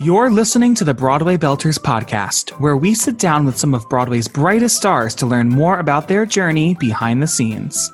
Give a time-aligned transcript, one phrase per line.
[0.00, 4.28] You're listening to the Broadway Belters podcast, where we sit down with some of Broadway's
[4.28, 7.92] brightest stars to learn more about their journey behind the scenes.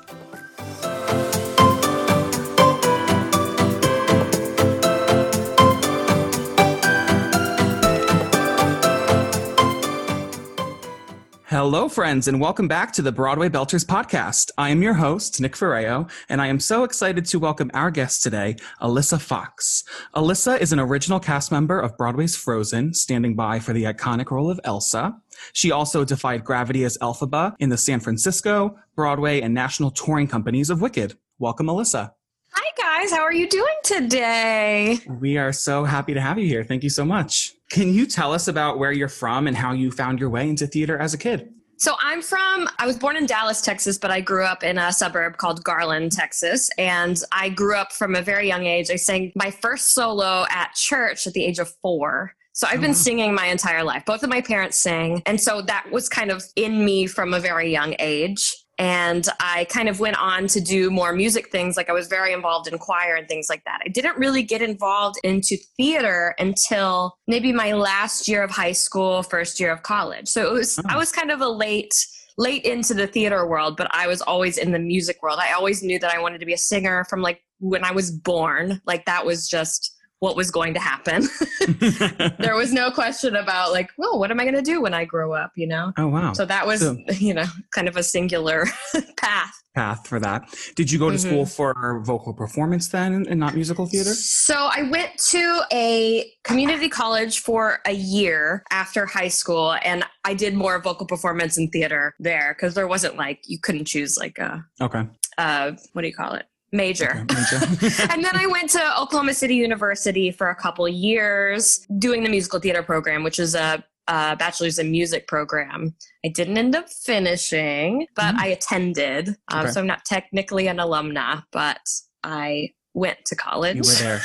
[11.67, 14.51] Hello, friends, and welcome back to the Broadway Belters podcast.
[14.55, 18.21] I am your host, Nick Ferrao, and I am so excited to welcome our guest
[18.21, 19.83] today, Alyssa Fox.
[20.13, 24.51] Alyssa is an original cast member of Broadway's Frozen, standing by for the iconic role
[24.51, 25.19] of Elsa.
[25.53, 30.69] She also defied gravity as Elphaba in the San Francisco, Broadway, and national touring companies
[30.69, 31.17] of Wicked.
[31.39, 32.11] Welcome, Alyssa.
[32.51, 33.09] Hi, guys.
[33.09, 34.99] How are you doing today?
[35.07, 36.63] We are so happy to have you here.
[36.63, 37.53] Thank you so much.
[37.71, 40.67] Can you tell us about where you're from and how you found your way into
[40.67, 41.54] theater as a kid?
[41.77, 44.93] So I'm from, I was born in Dallas, Texas, but I grew up in a
[44.93, 46.69] suburb called Garland, Texas.
[46.77, 48.89] And I grew up from a very young age.
[48.89, 52.33] I sang my first solo at church at the age of four.
[52.53, 52.93] So I've oh, been Oh.
[52.93, 54.03] singing my entire life.
[54.05, 55.21] Both of my parents sing.
[55.25, 58.55] And so that was kind of in me from a very young age.
[58.77, 61.77] And I kind of went on to do more music things.
[61.77, 63.79] Like I was very involved in choir and things like that.
[63.85, 69.23] I didn't really get involved into theater until maybe my last year of high school,
[69.23, 70.27] first year of college.
[70.27, 70.89] So it was, hmm.
[70.89, 70.99] I Oh.
[70.99, 71.93] was kind of a late,
[72.37, 75.39] late into the theater world, but I was always in the music world.
[75.41, 78.11] I always knew that I wanted to be a singer from like when I was
[78.11, 78.81] born.
[78.85, 81.27] Like that was just what was going to happen.
[82.39, 85.05] there was no question about like, well, what am I going to do when I
[85.05, 85.91] grow up, you know?
[85.97, 86.33] oh, wow.
[86.33, 88.65] So that was, So- you know, kind of a singular
[89.17, 89.51] path.
[89.75, 90.43] path for that.
[90.75, 91.19] Did you go to Mhm.
[91.19, 94.13] school for vocal performance then and not musical theater?
[94.13, 100.33] So I went to a community college for a year after high school, and I
[100.33, 104.37] did more vocal performance and theater there because there wasn't like you couldn't choose like
[104.37, 105.03] a, Okay.
[105.37, 106.45] uh, what do you call it,
[106.75, 107.25] major.
[107.31, 107.35] okay.
[107.35, 108.03] Major.
[108.11, 112.59] and then I went to Oklahoma City University for a couple years doing the musical
[112.59, 115.95] theater program, which is a, a bachelor's in music program.
[116.25, 118.39] I didn't end up finishing, but Mhm.
[118.39, 119.29] I attended.
[119.51, 119.71] Um, Okay.
[119.71, 121.79] So I'm not technically an alumna, but
[122.23, 123.75] I went to college.
[123.75, 124.21] you were there.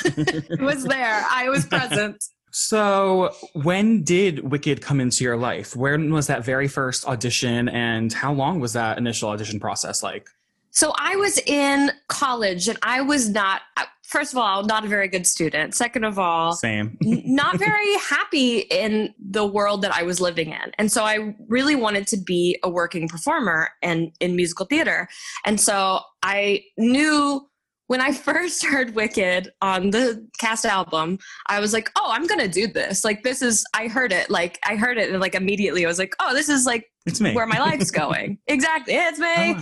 [0.60, 1.25] I was there.
[1.31, 2.22] I was present.
[2.53, 5.75] so, when did Wicked come into your life?
[5.77, 10.28] When was that very first audition, and how long was that initial audition process like?
[10.70, 14.88] So I was in college and I was not, uh, first of all, not a
[14.88, 15.75] very good student.
[15.75, 16.97] Second of all, Same.
[17.00, 20.72] not very happy in the world that I was living in.
[20.78, 25.09] And so I really wanted to be a working performer and in musical theater.
[25.44, 27.48] And so I knew
[27.91, 31.19] when I first heard Wicked on the cast album,
[31.49, 33.05] I was like, oh, I'm going to do this.
[33.05, 34.31] Like, this is, I heard it.
[34.31, 37.21] Like, I heard it and like immediately I was like, oh, this is like It's
[37.21, 37.34] me.
[37.34, 38.39] where my life's going.
[38.47, 38.95] exactly.
[38.95, 39.56] It's me.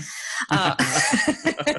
[0.50, 1.74] Oh, Uh,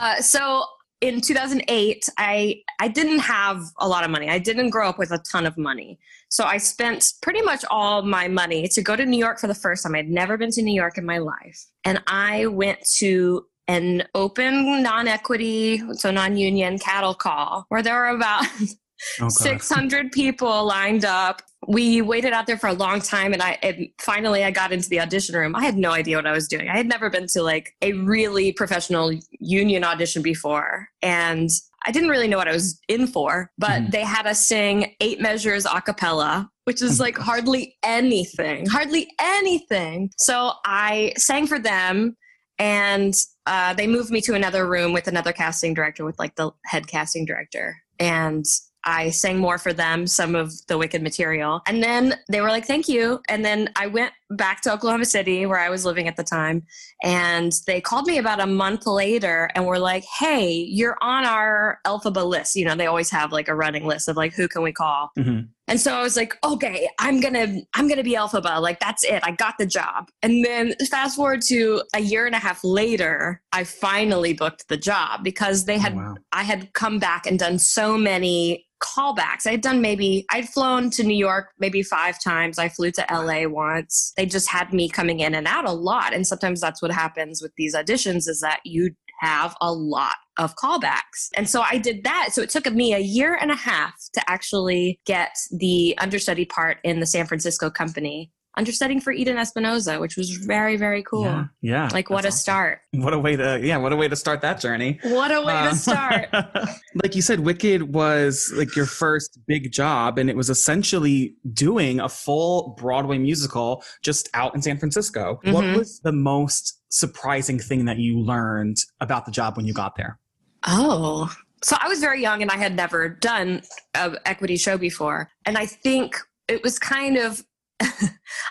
[0.00, 0.64] uh, so
[1.00, 4.28] in 2008, I I didn't have a lot of money.
[4.28, 5.98] I didn't grow up with a ton of money.
[6.28, 9.54] So I spent pretty much all my money to go to New York for the
[9.54, 9.94] first time.
[9.94, 11.58] I'd never been to New York in my life.
[11.86, 18.44] And I went to an open non-equity, so non-union cattle call where there were about
[19.20, 21.42] oh, 600 people lined up.
[21.66, 24.88] We waited out there for a long time, and I and finally I got into
[24.88, 25.54] the audition room.
[25.54, 26.68] I had no idea what I was doing.
[26.68, 31.50] I had never been to like a really professional union audition before, and
[31.84, 33.50] I didn't really know what I was in for.
[33.58, 33.90] But Mhm.
[33.90, 39.08] they had us sing eight measures a cappella, which is Oh like hardly anything, hardly
[39.20, 40.10] anything.
[40.16, 42.16] So I sang for them,
[42.58, 43.14] and
[43.46, 46.86] uh, they moved me to another room with another casting director, with like the head
[46.86, 48.44] casting director, and
[48.84, 51.60] I sang more for them, some of the Wicked material.
[51.66, 53.20] And then they were like, thank you.
[53.28, 56.62] And then I went back to Oklahoma City, where I was living at the time.
[57.02, 61.80] And they called me about a month later and were like, hey, you're on our
[61.86, 62.56] Elphaba list.
[62.56, 65.10] You know, they always have like a running list of like, who can we call?
[65.18, 65.48] Mhm.
[65.68, 68.60] And so I was like, okay, I'm gonna, I'm gonna be Elphaba.
[68.60, 69.20] Like that's it.
[69.22, 70.08] I got the job.
[70.22, 74.76] And then fast forward to a year and a half later, I finally booked the
[74.76, 76.14] job because they oh, had Oh, wow.
[76.32, 79.46] I had come back and done so many callbacks.
[79.46, 82.58] I had done maybe, I'd flown to New York maybe five times.
[82.58, 84.12] I flew to LA once.
[84.16, 86.14] They just had me coming in and out a lot.
[86.14, 90.54] And sometimes that's what happens with these auditions is that you have a lot of
[90.56, 91.28] callbacks.
[91.36, 92.28] And so I did that.
[92.32, 96.78] So it took me a year and a half to actually get the understudy part
[96.84, 101.24] in the San Francisco company, understudying for Eden Espinoza, which was very, very cool.
[101.24, 101.44] Yeah.
[101.60, 102.38] yeah Like what a awesome.
[102.38, 102.78] start.
[102.92, 104.98] What a way to yeah, what a way to start that journey.
[105.02, 106.28] What a way Uh, to start.
[107.02, 112.00] like you said, Wicked was like your first big job, and it was essentially doing
[112.00, 115.38] a full Broadway musical just out in San Francisco.
[115.44, 115.76] What Mhm.
[115.78, 120.18] was the most surprising thing that you learned about the job when you got there?
[120.66, 121.32] Oh,
[121.62, 123.62] so I was very young and I had never done
[123.94, 125.30] a equity show before.
[125.44, 126.16] And I think
[126.46, 127.44] it was kind of,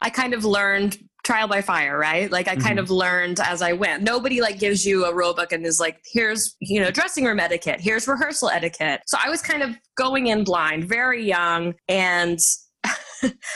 [0.02, 2.32] I kind of learned trial by fire, right?
[2.32, 2.66] Like I mm-hmm.
[2.66, 4.04] kind of learned as I went.
[4.04, 7.40] Nobody like gives you a rule book and is like, here's, you know, dressing room
[7.40, 9.02] etiquette, here's rehearsal etiquette.
[9.08, 11.74] So I was kind of going in blind, very young.
[11.88, 12.40] And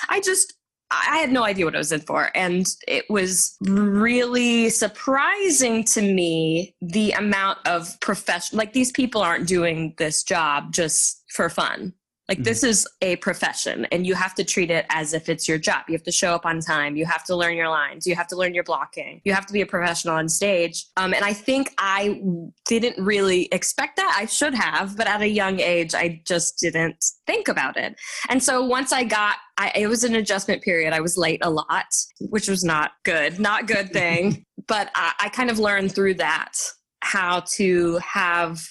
[0.09, 0.53] I just,
[0.91, 2.29] I had no idea what I was in for.
[2.35, 9.47] And it was really surprising to me the amount of profession, like these people aren't
[9.47, 11.93] doing this job just for fun.
[12.31, 12.43] Like mm-hmm.
[12.45, 15.83] this is a profession and you have to treat it as if it's your job.
[15.89, 16.95] You have to show up on time.
[16.95, 18.07] You have to learn your lines.
[18.07, 19.19] You have to learn your blocking.
[19.25, 20.85] You have to be a professional on stage.
[20.95, 22.21] Um, and I think I
[22.69, 24.15] didn't really expect that.
[24.17, 27.99] I should have, but at a young age, I just didn't think about it.
[28.29, 30.93] And so once I got, I, it was an adjustment period.
[30.93, 34.45] I was late a lot, which was not good, not good thing.
[34.69, 36.53] but I, I kind of learned through that
[37.01, 38.65] how to have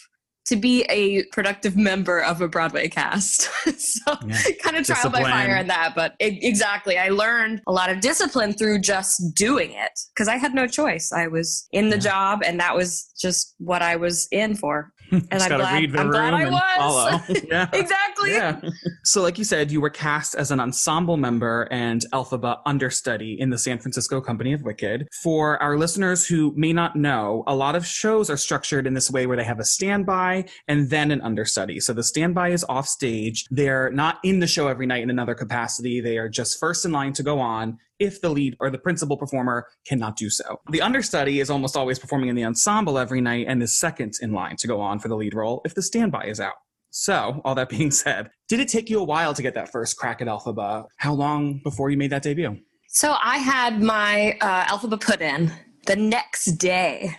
[0.50, 3.42] to be a productive member of a Broadway cast.
[3.78, 4.36] so yeah.
[4.60, 5.22] kind of trial discipline.
[5.22, 5.94] by fire in that.
[5.94, 10.36] But it, exactly, I learned a lot of discipline through just doing it because I
[10.38, 11.12] had no choice.
[11.12, 12.02] I was in the yeah.
[12.02, 14.92] job and that was just what I was in for.
[15.10, 17.42] And I'm glad, I'm glad I was.
[17.48, 17.68] yeah.
[17.72, 18.32] exactly.
[18.32, 18.60] Yeah.
[19.04, 23.50] So, like you said, you were cast as an ensemble member and Elphaba understudy in
[23.50, 25.08] the San Francisco Company of Wicked.
[25.22, 29.10] For our listeners who may not know, a lot of shows are structured in this
[29.10, 31.80] way where they have a standby and then an understudy.
[31.80, 33.46] So the standby is off stage.
[33.50, 36.00] They're not in the show every night in another capacity.
[36.00, 39.16] They are just first in line to go on if the lead or the principal
[39.16, 40.60] performer cannot do so.
[40.70, 44.32] The understudy is almost always performing in the ensemble every night and is second in
[44.32, 46.54] line to go on for the lead role if the standby is out.
[46.90, 49.96] So, all that being said, did it take you a while to get that first
[49.96, 50.86] crack at Elphaba?
[50.96, 52.58] How long before you made that debut?
[52.88, 55.52] So, I had my uh, Elphaba put in.
[55.86, 57.16] The next day,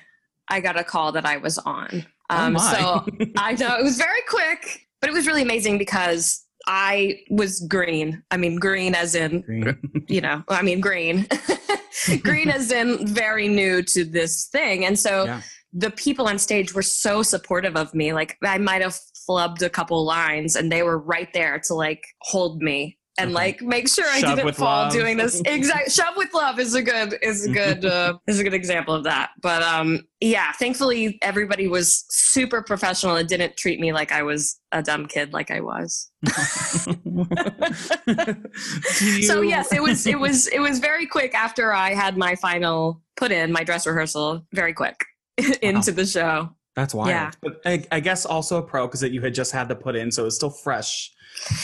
[0.49, 2.05] I got a call that I was on.
[2.29, 5.77] Oh um, oh so, I know it was very quick, but it was really amazing
[5.77, 8.23] because I was green.
[8.31, 10.05] I mean, green as in, green.
[10.07, 11.27] you know, I mean, green.
[12.23, 14.85] green as in very new to this thing.
[14.85, 15.41] And so yeah.
[15.73, 18.13] the people on stage were so supportive of me.
[18.13, 18.97] Like, I might have
[19.27, 23.33] flubbed a couple lines and they were right there to like hold me and okay.
[23.33, 24.91] like make sure I shove didn't fall love.
[24.91, 25.41] doing this.
[25.45, 28.93] Exact shove with love is a good is a good uh, is a good example
[28.93, 29.31] of that.
[29.41, 34.59] But um yeah, thankfully everybody was super professional and didn't treat me like I was
[34.71, 36.11] a dumb kid like I was.
[39.21, 43.01] So yes, it was it was it was very quick after I had my final
[43.15, 45.05] put in my dress rehearsal very quick
[45.61, 45.95] into wow.
[45.95, 46.49] the show.
[46.75, 47.09] That's wild.
[47.09, 47.31] Yeah.
[47.41, 49.95] But I, I guess also a pro because that you had just had to put
[49.95, 51.11] in, so it's still fresh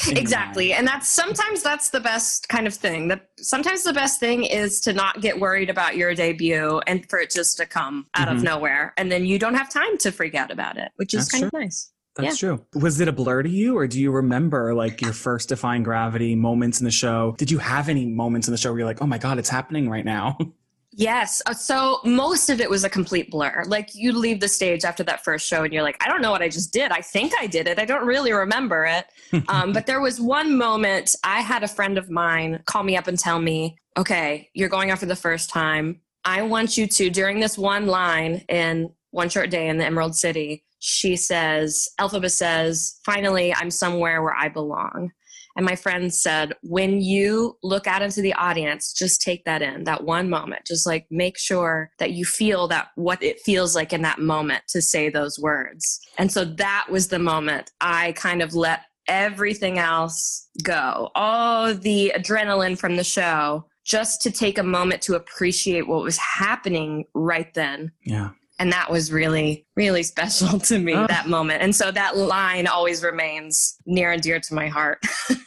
[0.10, 4.44] exactly and that's sometimes that's the best kind of thing that sometimes the best thing
[4.44, 8.28] is to not get worried about your debut and for it just to come out
[8.28, 8.38] mm-hmm.
[8.38, 11.28] of nowhere and then you don't have time to freak out about it which is
[11.28, 11.60] that's kind true.
[11.60, 12.56] of nice that's yeah.
[12.56, 12.66] true.
[12.74, 16.34] Was it a blur to you, or do you remember like your first Defying Gravity
[16.36, 17.36] moments in the show?
[17.38, 19.50] Did you have any moments in the show where you're like, oh my God, it's
[19.50, 20.36] happening right now?
[20.98, 21.44] Yes.
[21.46, 23.64] Uh, so most of it was a complete blur.
[23.68, 26.32] Like you leave the stage after that first show and you're like, I don't know
[26.32, 26.92] what I just did.
[26.92, 27.78] I think I did it.
[27.78, 29.06] I don't really remember it.
[29.48, 33.08] um, but there was one moment I had a friend of mine call me up
[33.08, 36.02] and tell me, okay, you're going out for the first time.
[36.26, 40.16] I want you to, during this one line in One Short Day in the Emerald
[40.16, 45.12] City, she says, Elphaba says, finally, I'm somewhere where I belong.
[45.58, 49.86] And my friend said, when you look out into the audience, just take that in,
[49.86, 50.66] that one moment.
[50.68, 54.64] Just like make sure that you feel that what it feels like in that moment
[54.70, 56.00] to say those words.
[56.20, 62.14] And so that was the moment I kind of let everything else go, all the
[62.16, 67.52] adrenaline from the show, just to take a moment to appreciate what was happening right
[67.56, 67.92] then.
[68.04, 71.08] Yeah and that was really really special to me oh.
[71.08, 75.02] that moment and so that line always remains near and dear to my heart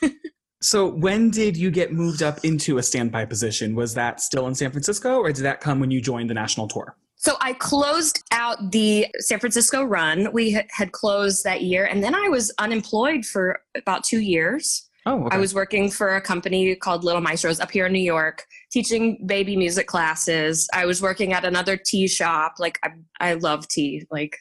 [0.62, 4.54] so when did you get moved up into a standby position was that still in
[4.54, 8.24] san francisco or did that come when you joined the national tour so I closed
[8.30, 10.32] out the San Francisco run.
[10.32, 14.88] We had closed that year, and then I was unemployed for about two years.
[15.06, 15.36] Oh, okay.
[15.36, 19.24] I was working for a company called Little Maestros up here in New York, teaching
[19.26, 20.68] baby music classes.
[20.74, 22.54] I was working at another tea shop.
[22.58, 24.06] Like I, I love tea.
[24.10, 24.36] Like,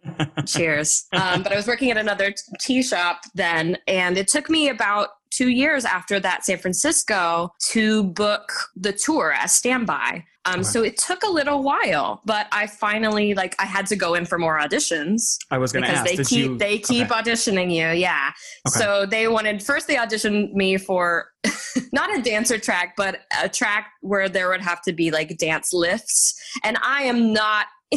[0.46, 1.06] cheers.
[1.12, 5.08] Um, but I was working at another tea shop then, and it took me about
[5.30, 10.24] two years after that San Francisco to book the tour as standby.
[10.46, 10.62] Um, okay.
[10.62, 14.26] So it took a little while, but I finally like I had to go in
[14.26, 15.38] for more auditions.
[15.50, 16.58] I was going to ask they keep you...
[16.58, 17.22] they keep okay.
[17.22, 18.30] auditioning you, yeah.
[18.68, 18.78] Okay.
[18.78, 21.28] So they wanted first they auditioned me for
[21.92, 25.72] not a dancer track, but a track where there would have to be like dance
[25.72, 27.66] lifts, and I am not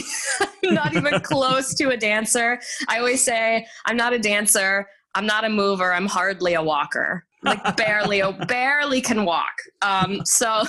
[0.64, 2.62] I'm not even close to a dancer.
[2.88, 4.88] I always say I'm not a dancer.
[5.16, 5.94] I'm not a mover.
[5.94, 7.26] I'm hardly a walker.
[7.44, 9.54] Like barely, oh, barely can walk.
[9.82, 10.64] Um, so.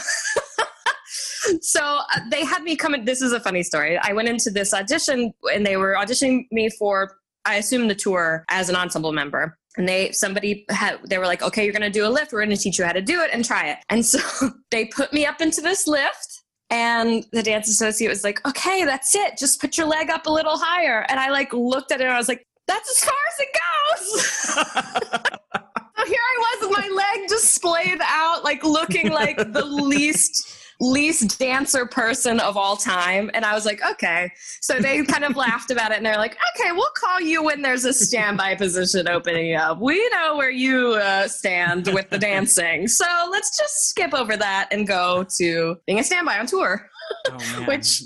[1.61, 3.04] So uh, they had me come in.
[3.04, 3.99] This is a funny story.
[4.02, 8.45] I went into this audition and they were auditioning me for, I assume, the tour
[8.50, 9.57] as an ensemble member.
[9.76, 12.33] And they somebody had they were like okay you're going to do a lift.
[12.33, 13.78] We're going to teach you how to do it and try it.
[13.88, 18.45] And so they put me up into this lift and the dance associate was like
[18.47, 19.38] okay that's it.
[19.38, 21.07] Just put your leg up a little higher.
[21.09, 23.49] And i like looked at it and i was like that's as far as it
[25.14, 25.28] goes.
[25.99, 30.49] So here i was with my leg just splayed out like looking like the least
[30.81, 33.31] least dancer person of all time.
[33.35, 34.31] And I was like, okay.
[34.61, 37.63] So they kind of laughed about it and they're like, okay, we'll call you when
[37.63, 39.81] there's a standby position opening up.
[39.81, 42.87] We know where you uh, stand with the dancing.
[42.87, 46.89] So let's just skip over that and go to being a standby on tour.
[47.31, 48.03] Oh, which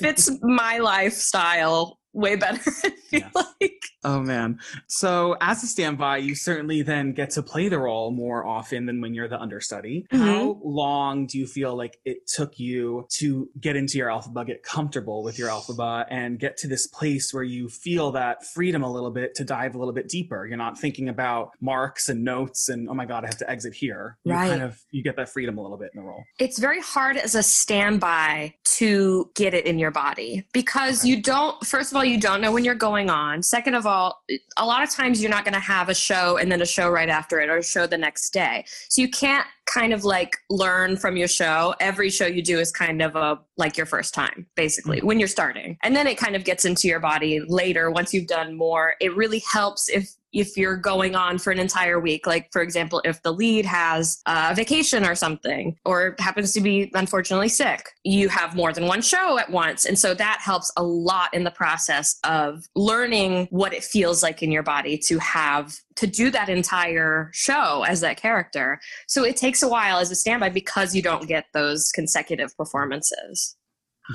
[0.00, 2.60] fits my lifestyle way better.
[2.84, 3.82] I feel like.
[4.04, 4.58] Oh man.
[4.88, 9.00] So as a standby, you certainly then get to play the role more often than
[9.00, 10.06] when you're the understudy.
[10.12, 10.24] Mm-hmm.
[10.24, 14.62] How long do you feel like it took you to get into your Elphaba, get
[14.62, 18.92] comfortable with your Elphaba, and get to this place where you feel that freedom a
[18.92, 20.46] little bit to dive a little bit deeper?
[20.46, 23.74] You're not thinking about marks and notes and oh my god, I have to exit
[23.74, 24.18] here.
[24.24, 24.48] You right.
[24.50, 26.24] kind of you get that freedom a little bit in the role.
[26.38, 31.10] It's very hard as a standby to get it in your body because okay.
[31.10, 33.42] you don't first of all you don't know when you're going on.
[33.42, 34.22] Second of all,
[34.56, 36.90] a lot of times you're not going to have a show and then a show
[36.90, 38.64] right after it or a show the next day.
[38.88, 41.74] So you can't kind of like learn from your show.
[41.80, 45.06] Every show you do is kind of a like your first time, basically, mm-hmm.
[45.06, 45.78] when you're starting.
[45.82, 48.94] And then it kind of gets into your body later once you've done more.
[49.00, 53.00] It really helps if if you're going on for an entire week like for example
[53.04, 58.28] if the lead has a vacation or something or happens to be unfortunately sick you
[58.28, 61.50] have more than one show at once and so that helps a lot in the
[61.50, 66.48] process of learning what it feels like in your body to have to do that
[66.48, 68.80] entire show as that character.
[69.06, 73.56] So it takes a while as a standby because you don't get those consecutive performances.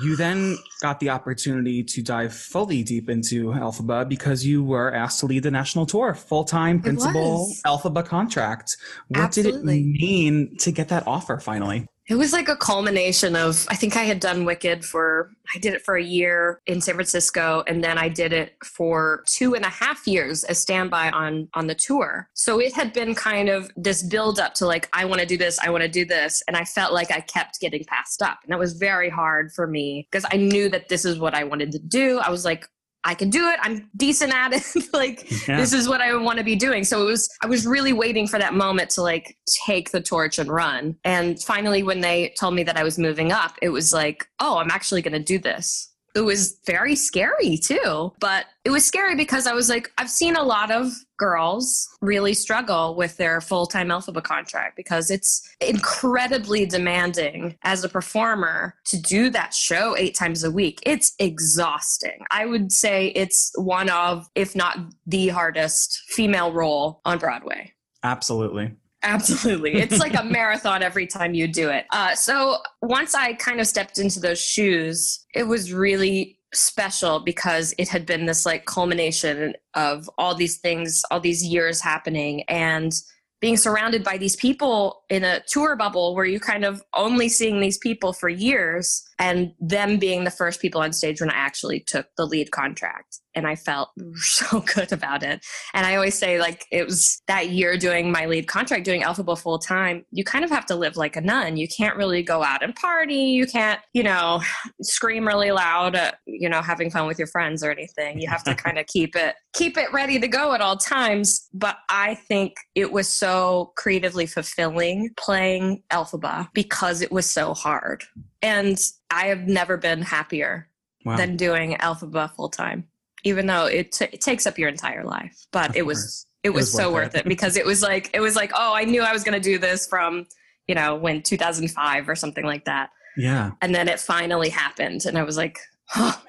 [0.02, 5.20] You then got the opportunity to dive fully deep into Elphaba because you were asked
[5.20, 8.76] to lead the national tour, full time principal Elphaba contract.
[9.08, 9.82] What Absolutely.
[9.82, 11.86] did it mean to get that offer finally?
[12.08, 15.74] It was like a culmination of, I think I had done Wicked for, I did
[15.74, 19.62] it for a year in San Francisco, and then I did it for two and
[19.62, 22.26] a half years as standby on, on the tour.
[22.32, 25.36] So it had been kind of this build up to like, I want to do
[25.36, 26.42] this, I want to do this.
[26.48, 28.38] And I felt like I kept getting passed up.
[28.42, 31.44] And that was very hard for me because I knew that this is what I
[31.44, 32.20] wanted to do.
[32.20, 32.66] I was like,
[33.08, 33.58] I can do it.
[33.62, 34.64] I'm decent at it.
[34.92, 35.56] like yeah.
[35.56, 36.84] this is what I want to be doing.
[36.84, 39.34] So it was I was really waiting for that moment to like
[39.66, 40.94] take the torch and run.
[41.04, 44.58] And finally when they told me that I was moving up, it was like, "Oh,
[44.58, 48.12] I'm actually going to do this." It was very scary too.
[48.20, 52.34] But it was scary because I was like, I've seen a lot of girls really
[52.34, 59.00] struggle with their full time Elphaba contract because it's incredibly demanding as a performer to
[59.00, 60.80] do that show eight times a week.
[60.84, 62.24] It's exhausting.
[62.30, 67.72] I would say it's one of, if not the hardest female role on Broadway.
[68.02, 68.72] Absolutely.
[69.02, 69.74] Absolutely.
[69.74, 71.86] It's like a marathon every time you do it.
[71.90, 77.74] Uh, so once I kind of stepped into those shoes, it was really special because
[77.78, 82.42] it had been this like culmination of all these things, all these years happening.
[82.44, 82.92] And
[83.40, 87.60] being surrounded by these people in a tour bubble where you kind of only seeing
[87.60, 91.80] these people for years and them being the first people on stage when I actually
[91.80, 93.18] took the lead contract.
[93.34, 95.44] And I felt so good about it.
[95.74, 99.38] And I always say, like, it was that year doing my lead contract, doing Elphaba
[99.38, 100.04] full time.
[100.10, 101.56] You kind of have to live like a nun.
[101.56, 103.14] You can't really go out and party.
[103.14, 104.40] You can't, you know,
[104.82, 108.20] scream really loud, at, you know, having fun with your friends or anything.
[108.20, 111.48] You have to kind of keep it, keep it ready to go at all times.
[111.52, 118.04] But I think it was so creatively fulfilling playing Elphaba because it was so hard.
[118.42, 118.78] And
[119.10, 120.68] I have never been happier
[121.04, 121.16] wow.
[121.16, 122.88] than doing Elphaba full time,
[123.24, 125.46] even though it, t- it, takes up your entire life.
[125.52, 127.20] But it was it was, it was so worth it.
[127.20, 129.40] it because it was like it was like oh I knew I was going to
[129.40, 130.26] do this from
[130.66, 132.90] you know when 2005 or something like that.
[133.16, 133.52] Yeah.
[133.60, 135.58] And then it finally happened, and I was like,
[135.96, 136.22] oh,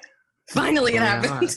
[0.48, 1.56] finally it happened.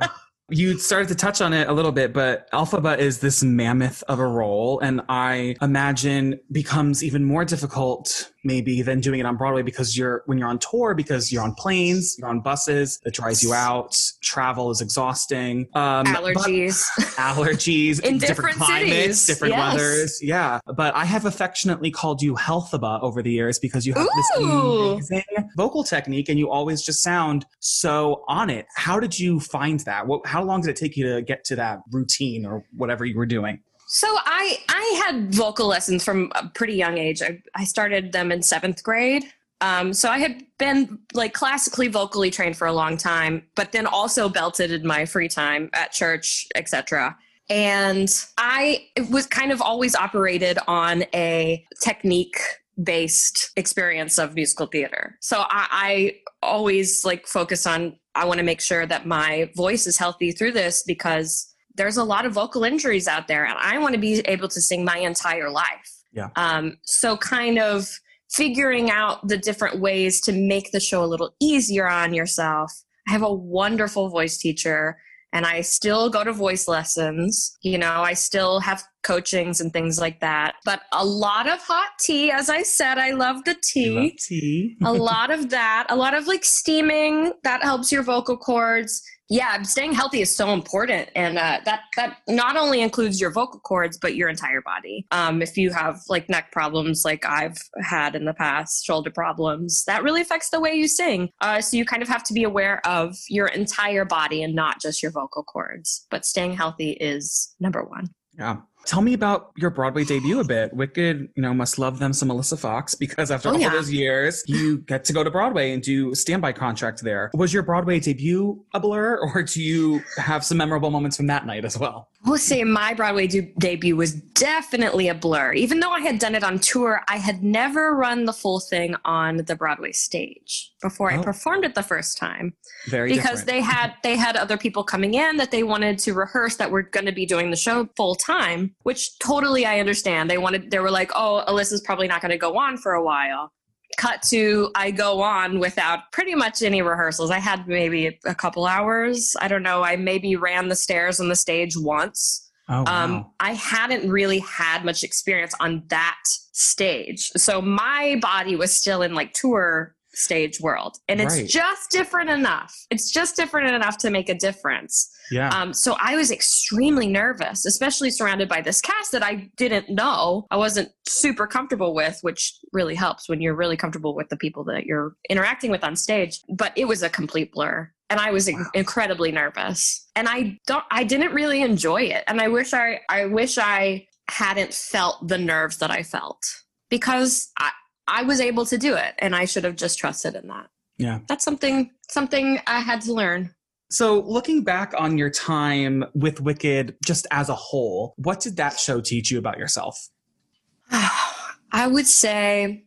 [0.50, 4.18] You started to touch on it a little bit, but Elphaba is this mammoth of
[4.18, 9.62] a role, and I imagine becomes even more difficult maybe than doing it on Broadway
[9.62, 13.42] because you're when you're on tour because you're on planes, you're on buses, it dries
[13.42, 13.98] you out.
[14.22, 15.68] Travel is exhausting.
[15.74, 16.84] Um, allergies,
[17.16, 19.26] allergies in different, different climates, cities.
[19.26, 19.72] different yes.
[19.72, 20.20] weathers.
[20.22, 24.06] Yeah, but I have affectionately called you Healthaba over the years because you have
[24.38, 24.96] Ooh.
[24.96, 28.66] this amazing vocal technique and you always just sound so on it.
[28.76, 30.06] How did you find that?
[30.06, 33.16] What, how long did it take you to get to that routine or whatever you
[33.16, 33.60] were doing?
[33.88, 37.22] So I I had vocal lessons from a pretty young age.
[37.22, 39.24] I, I started them in seventh grade.
[39.60, 43.86] Um, so I had been like classically vocally trained for a long time, but then
[43.86, 47.16] also belted in my free time at church, etc.
[47.50, 52.38] And I was kind of always operated on a technique
[52.80, 55.16] based experience of musical theater.
[55.20, 59.86] So I, I always like focus on I want to make sure that my voice
[59.86, 63.78] is healthy through this because there's a lot of vocal injuries out there and I
[63.78, 66.02] want to be able to sing my entire life.
[66.12, 66.28] Yeah.
[66.36, 67.88] Um, so kind of
[68.30, 72.72] figuring out the different ways to make the show a little easier on yourself.
[73.08, 74.98] I have a wonderful voice teacher
[75.32, 77.56] and I still go to voice lessons.
[77.62, 80.56] You know, I still have coachings and things like that.
[80.64, 83.90] But a lot of hot tea, as I said, I love the tea.
[83.90, 84.76] Love tea.
[84.82, 89.60] a lot of that, a lot of like steaming that helps your vocal cords yeah
[89.62, 93.98] staying healthy is so important and uh, that that not only includes your vocal cords
[93.98, 95.06] but your entire body.
[95.10, 99.84] Um, if you have like neck problems like i've had in the past shoulder problems
[99.84, 101.30] that really affects the way you sing.
[101.40, 104.80] Uh, so you kind of have to be aware of your entire body and not
[104.80, 108.08] just your vocal cords but staying healthy is number one.
[108.38, 108.58] Yeah
[108.88, 110.72] Tell me about your Broadway debut a bit.
[110.72, 113.68] Wicked, you know, must love them some Alyssa Fox because after oh, all yeah.
[113.68, 117.30] those years, you get to go to Broadway and do standby contract there.
[117.34, 121.44] Was your Broadway debut a blur, or do you have some memorable moments from that
[121.44, 122.08] night as well?
[122.24, 125.52] I will say my Broadway de- debut was definitely a blur.
[125.52, 128.96] Even though I had done it on tour, I had never run the full thing
[129.04, 131.20] on the Broadway stage before oh.
[131.20, 132.54] I performed it the first time.
[132.86, 133.46] Very because different.
[133.46, 136.82] they had they had other people coming in that they wanted to rehearse that were
[136.82, 140.30] going to be doing the show full time which totally I understand.
[140.30, 143.02] They wanted, they were like, oh, Alyssa's probably not going to go on for a
[143.02, 143.52] while.
[143.96, 147.30] Cut to, I go on without pretty much any rehearsals.
[147.30, 149.34] I had maybe a couple hours.
[149.40, 149.82] I don't know.
[149.82, 152.50] I maybe ran the stairs on the stage once.
[152.68, 153.04] Oh, wow.
[153.04, 157.30] um, I hadn't really had much experience on that stage.
[157.36, 160.98] So my body was still in like tour stage world.
[161.08, 161.48] And it's right.
[161.48, 162.74] just different enough.
[162.90, 165.10] It's just different enough to make a difference.
[165.30, 165.50] Yeah.
[165.50, 170.46] Um, so I was extremely nervous, especially surrounded by this cast that I didn't know.
[170.50, 174.64] I wasn't super comfortable with, which really helps when you're really comfortable with the people
[174.64, 176.40] that you're interacting with on stage.
[176.48, 177.90] But it was a complete blur.
[178.10, 178.64] And I was wow.
[178.74, 180.06] incredibly nervous.
[180.16, 182.24] And I don't I didn't really enjoy it.
[182.26, 186.42] And I wish I I wish I hadn't felt the nerves that I felt.
[186.90, 187.70] Because I,
[188.08, 190.68] I was able to do it and I should have just trusted in that.
[190.96, 191.20] Yeah.
[191.28, 193.54] That's something something I had to learn.
[193.90, 198.78] So, looking back on your time with Wicked just as a whole, what did that
[198.78, 200.10] show teach you about yourself?
[200.90, 202.84] I would say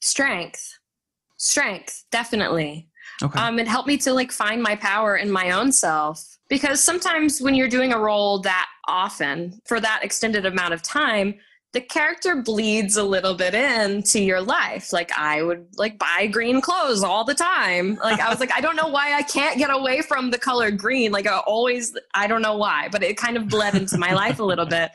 [0.00, 0.78] strength.
[1.38, 2.88] Strength, definitely.
[3.22, 3.38] Okay.
[3.40, 7.40] Um, it helped me to like find my power in my own self because sometimes
[7.40, 11.34] when you're doing a role that often for that extended amount of time,
[11.72, 14.92] the character bleeds a little bit into your life.
[14.92, 17.96] Like I would like buy green clothes all the time.
[18.02, 20.70] Like I was like, I don't know why I can't get away from the color
[20.70, 21.12] green.
[21.12, 24.38] Like I always, I don't know why, but it kind of bled into my life
[24.38, 24.92] a little bit.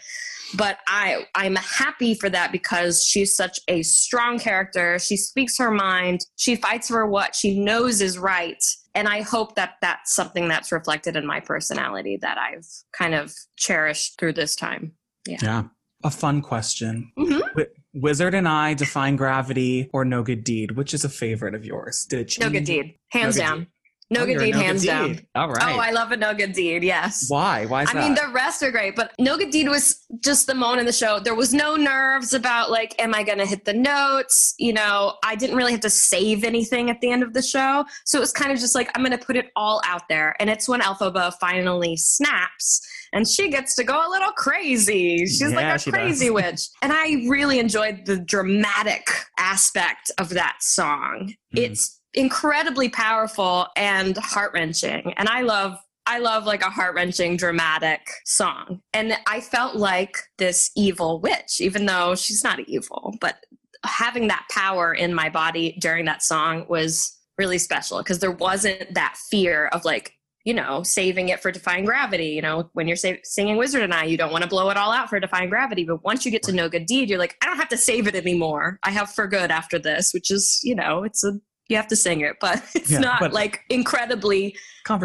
[0.56, 4.98] But I, I'm happy for that because she's such a strong character.
[5.00, 6.22] She speaks her mind.
[6.38, 8.62] She fights for what she knows is right.
[8.96, 13.34] And I hope that that's something that's reflected in my personality that I've kind of
[13.58, 14.94] cherished through this time.
[15.28, 15.38] Yeah.
[15.42, 15.64] Yeah
[16.04, 17.12] a fun question.
[17.18, 17.62] Mm-hmm.
[17.94, 20.72] Wizard and I Defying Gravity or no good deed.
[20.72, 22.06] Which is a favorite of yours?
[22.06, 22.44] Did it change?
[22.44, 23.60] No good deed, hands no down.
[23.60, 23.68] Deed.
[24.10, 25.08] No oh, good deed, no hands good down.
[25.14, 25.28] Deed.
[25.34, 25.76] All right.
[25.76, 26.84] Oh, I love a no good deed.
[26.84, 27.26] Yes.
[27.30, 27.66] Why?
[27.66, 28.04] Why is I that?
[28.04, 30.92] mean, the rest are great, but no good deed was just the moment in the
[30.92, 31.20] show.
[31.20, 34.54] There was no nerves about like, am I going to hit the notes?
[34.60, 37.86] You know, I didn't really have to save anything at the end of the show,
[38.06, 40.36] so it was kind of just like I'm going to put it all out there.
[40.40, 42.82] And it's when Elphaba finally snaps
[43.14, 45.20] and she gets to go a little crazy.
[45.20, 46.34] She's yeah, like a crazy does.
[46.34, 46.62] witch.
[46.82, 51.34] And I really enjoyed the dramatic aspect of that song.
[51.56, 51.60] Mm.
[51.62, 55.14] It's incredibly powerful and heart-wrenching.
[55.18, 58.82] And I love I love like a heart-wrenching dramatic song.
[58.92, 63.38] And I felt like this evil witch even though she's not evil, but
[63.86, 68.94] having that power in my body during that song was really special because there wasn't
[68.94, 72.28] that fear of like you know, saving it for Defying Gravity.
[72.28, 74.78] You know, when you're sa- singing Wizard and I, you don't want to blow it
[74.78, 75.86] all out for Defying Gravity.
[75.86, 78.08] But once you get to No Good Deed, you're like, I don't have to save
[78.08, 78.80] it anymore.
[78.84, 81.34] I have For Good after this, which is, you know, it's a
[81.70, 84.56] you have to sing it, but it's yeah, not but like incredibly,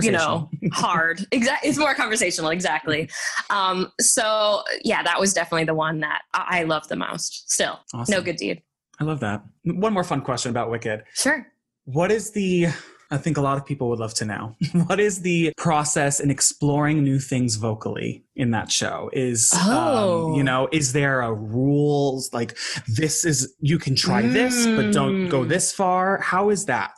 [0.03, 1.24] you know, hard.
[1.33, 2.51] Exactly, it's more conversational.
[2.51, 3.09] Exactly.
[3.51, 7.51] Um, so yeah, that was definitely the one that I love the most.
[7.51, 8.12] Still, awesome.
[8.12, 8.62] no good deed.
[9.01, 9.44] I love that.
[9.64, 11.05] One more fun question about Wicked.
[11.14, 11.46] Sure.
[11.85, 12.68] What is the
[13.11, 14.57] I think a lot of people would love to know.
[14.87, 19.11] what is the process in exploring new things vocally in that show?
[19.12, 20.29] Is oh.
[20.29, 24.33] um, you know, is there a rules like this is you can try mm.
[24.33, 25.49] this but don't go mm.
[25.49, 26.18] this far?
[26.21, 26.94] How is that?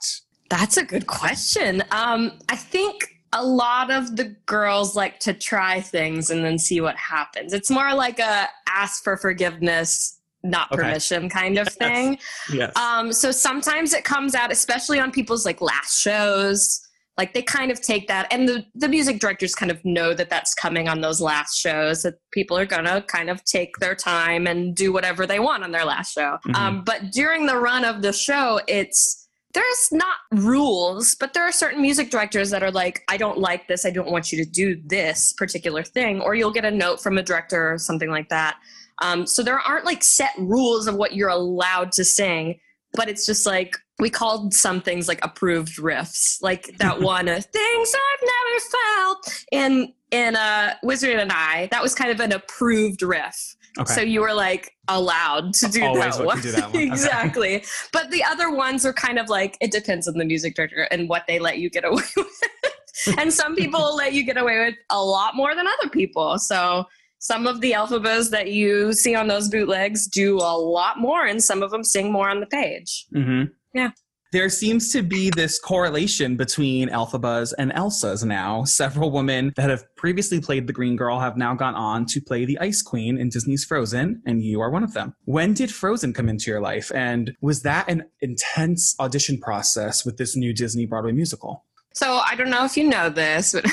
[0.48, 1.84] That's a good question.
[1.92, 6.80] Um, I think a lot of the girls like to try things and then see
[6.80, 7.52] what happens.
[7.52, 11.28] It's more like a ask for forgiveness not permission okay.
[11.28, 12.18] kind of thing.
[12.52, 12.74] yes.
[12.76, 16.80] Um, so sometimes it comes out, especially on people's like last shows.
[17.18, 20.30] Like they kind of take that, and the the music directors kind of know that
[20.30, 22.02] that's coming on those last shows.
[22.02, 25.70] That people are gonna kind of take their time and do whatever they want on
[25.70, 26.38] their last show.
[26.46, 26.54] Mm-hmm.
[26.54, 31.52] Um, but during the run of the show, it's there's not rules, but there are
[31.52, 33.84] certain music directors that are like, I don't like this.
[33.84, 36.20] I don't want you to do this particular thing.
[36.20, 38.56] Or you'll get a note from a director or something like that
[39.00, 42.60] um, so there aren't like set rules of what you're allowed to sing,
[42.92, 47.40] but it's just like we called some things like approved riffs, like that one uh,
[47.40, 51.68] "Things I've Never Felt" in in uh, Wizard and I.
[51.70, 53.56] That was kind of an approved riff.
[53.78, 53.92] Okay.
[53.92, 56.40] So you were like allowed to do Always that one.
[56.40, 56.82] Do that one.
[56.82, 57.56] exactly.
[57.56, 57.66] Okay.
[57.92, 61.08] But the other ones are kind of like it depends on the music director and
[61.08, 63.16] what they let you get away with.
[63.18, 66.38] and some people let you get away with a lot more than other people.
[66.38, 66.86] So
[67.20, 71.42] some of the Elphabas that you see on those bootlegs do a lot more, and
[71.42, 73.06] some of them sing more on the page.
[73.14, 73.52] Mm-hmm.
[73.74, 73.90] Yeah.
[74.32, 78.62] There seems to be this correlation between Elphabas and Elsas now.
[78.62, 82.44] Several women that have previously played the Green Girl have now gone on to play
[82.44, 85.14] the Ice Queen in Disney's Frozen, and you are one of them.
[85.24, 90.16] When did Frozen come into your life, and was that an intense audition process with
[90.16, 91.64] this new Disney Broadway musical?
[91.94, 93.64] So I don't know if you know this, but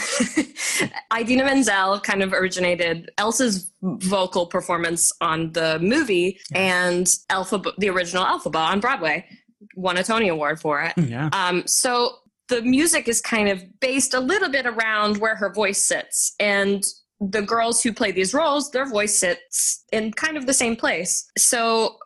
[1.19, 8.25] Idina Menzel kind of originated Elsa's vocal performance on the movie and Elphaba, the original
[8.25, 9.25] Elphaba on Broadway,
[9.75, 10.93] won a Tony Award for it.
[10.97, 11.29] Yeah.
[11.31, 12.15] Um, so
[12.47, 16.83] the music is kind of based a little bit around where her voice sits, and
[17.19, 21.29] the girls who play these roles, their voice sits in kind of the same place.
[21.37, 21.97] So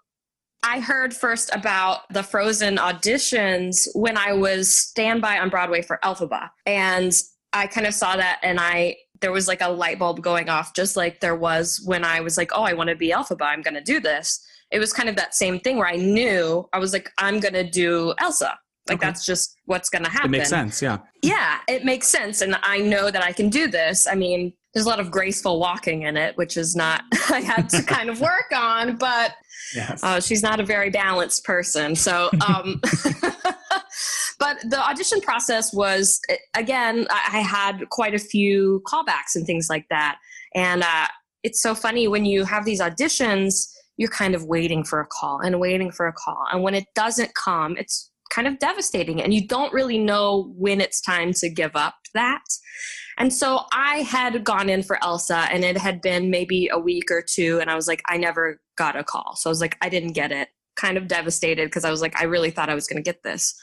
[0.63, 6.49] I heard first about the Frozen auditions when I was standby on Broadway for Elphaba.
[6.65, 7.13] And
[7.53, 10.73] I kind of saw that and I there was like a light bulb going off
[10.73, 13.43] just like there was when I was like, "Oh, I want to be Elphaba.
[13.43, 16.67] I'm going to do this." It was kind of that same thing where I knew
[16.73, 19.07] I was like, "I'm going to do Elsa." Like okay.
[19.07, 20.33] that's just what's going to happen.
[20.33, 20.99] It makes sense, yeah.
[21.21, 24.07] Yeah, it makes sense and I know that I can do this.
[24.07, 27.69] I mean, there's a lot of graceful walking in it, which is not I had
[27.69, 29.33] to kind of work on, but
[29.75, 30.03] yes.
[30.03, 31.95] uh, she's not a very balanced person.
[31.95, 32.79] So, um,
[34.39, 36.19] but the audition process was
[36.55, 40.17] again, I had quite a few callbacks and things like that,
[40.55, 41.07] and uh,
[41.43, 43.67] it's so funny when you have these auditions.
[43.97, 46.85] You're kind of waiting for a call and waiting for a call, and when it
[46.95, 51.49] doesn't come, it's kind of devastating, and you don't really know when it's time to
[51.49, 52.41] give up that.
[53.17, 57.11] And so I had gone in for Elsa and it had been maybe a week
[57.11, 57.59] or two.
[57.59, 59.35] And I was like, I never got a call.
[59.35, 60.49] So I was like, I didn't get it.
[60.75, 63.23] Kind of devastated because I was like, I really thought I was going to get
[63.23, 63.53] this.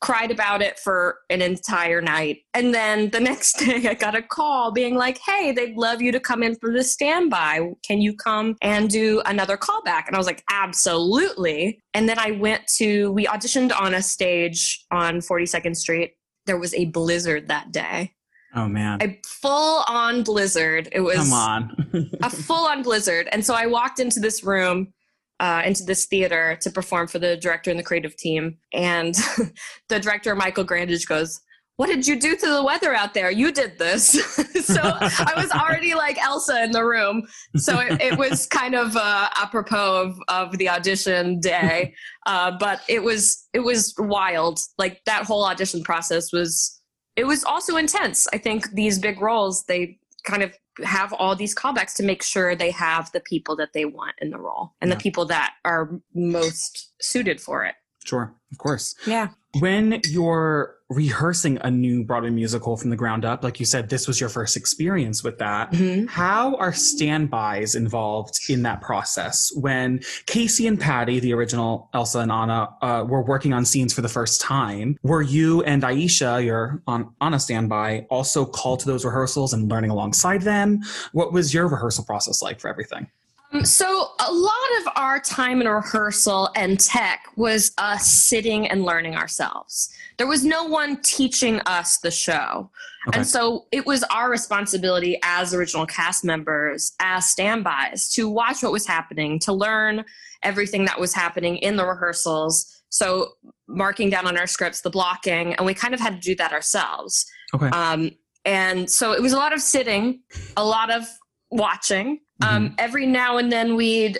[0.00, 2.40] Cried about it for an entire night.
[2.52, 6.12] And then the next day I got a call being like, hey, they'd love you
[6.12, 7.70] to come in for the standby.
[7.86, 10.06] Can you come and do another callback?
[10.06, 11.80] And I was like, absolutely.
[11.94, 16.12] And then I went to, we auditioned on a stage on 42nd Street.
[16.46, 18.13] There was a blizzard that day.
[18.54, 19.02] Oh man.
[19.02, 20.88] A full on blizzard.
[20.92, 22.10] It was Come on.
[22.22, 23.28] a full on blizzard.
[23.32, 24.92] And so I walked into this room,
[25.40, 28.58] uh, into this theater to perform for the director and the creative team.
[28.72, 29.14] And
[29.88, 31.40] the director, Michael Grandage, goes,
[31.76, 33.32] what did you do to the weather out there?
[33.32, 34.10] You did this.
[34.64, 37.26] so I was already like Elsa in the room.
[37.56, 41.94] So it, it was kind of uh, apropos of, of the audition day.
[42.26, 44.60] Uh, but it was, it was wild.
[44.78, 46.80] Like that whole audition process was
[47.16, 48.26] it was also intense.
[48.32, 52.56] I think these big roles, they kind of have all these callbacks to make sure
[52.56, 54.96] they have the people that they want in the role and yeah.
[54.96, 57.74] the people that are most suited for it.
[58.04, 58.94] Sure, of course.
[59.06, 59.28] Yeah.
[59.60, 64.06] When you're rehearsing a new Broadway musical from the ground up, like you said, this
[64.06, 65.72] was your first experience with that.
[65.72, 66.08] Mhm.
[66.08, 69.50] How are standbys involved in that process?
[69.56, 74.02] When Caissie and Patti, the original Elsa and Anna, uh, were working on scenes for
[74.02, 79.04] the first time, were you and Aisha, your on, Anna standby, also called to those
[79.04, 80.80] rehearsals and learning alongside them?
[81.12, 83.06] What was your rehearsal process like for everything?
[83.54, 88.84] Um, so a lot of our time in rehearsal and tech was us sitting and
[88.84, 89.92] learning ourselves.
[90.18, 92.70] There was no one teaching us the show.
[93.08, 93.18] Okay.
[93.18, 98.72] And so it was our responsibility as original cast members, as standbys, to watch what
[98.72, 100.04] was happening, to learn
[100.42, 102.82] everything that was happening in the rehearsals.
[102.88, 103.32] So
[103.68, 106.52] marking down on our scripts, the blocking, and we kind of had to do that
[106.52, 107.26] ourselves.
[107.54, 107.68] Okay.
[107.68, 108.10] Um,
[108.44, 110.20] and so it was a lot of sitting,
[110.56, 111.06] a lot of
[111.54, 112.20] watching.
[112.42, 114.18] Um, every now and then we'd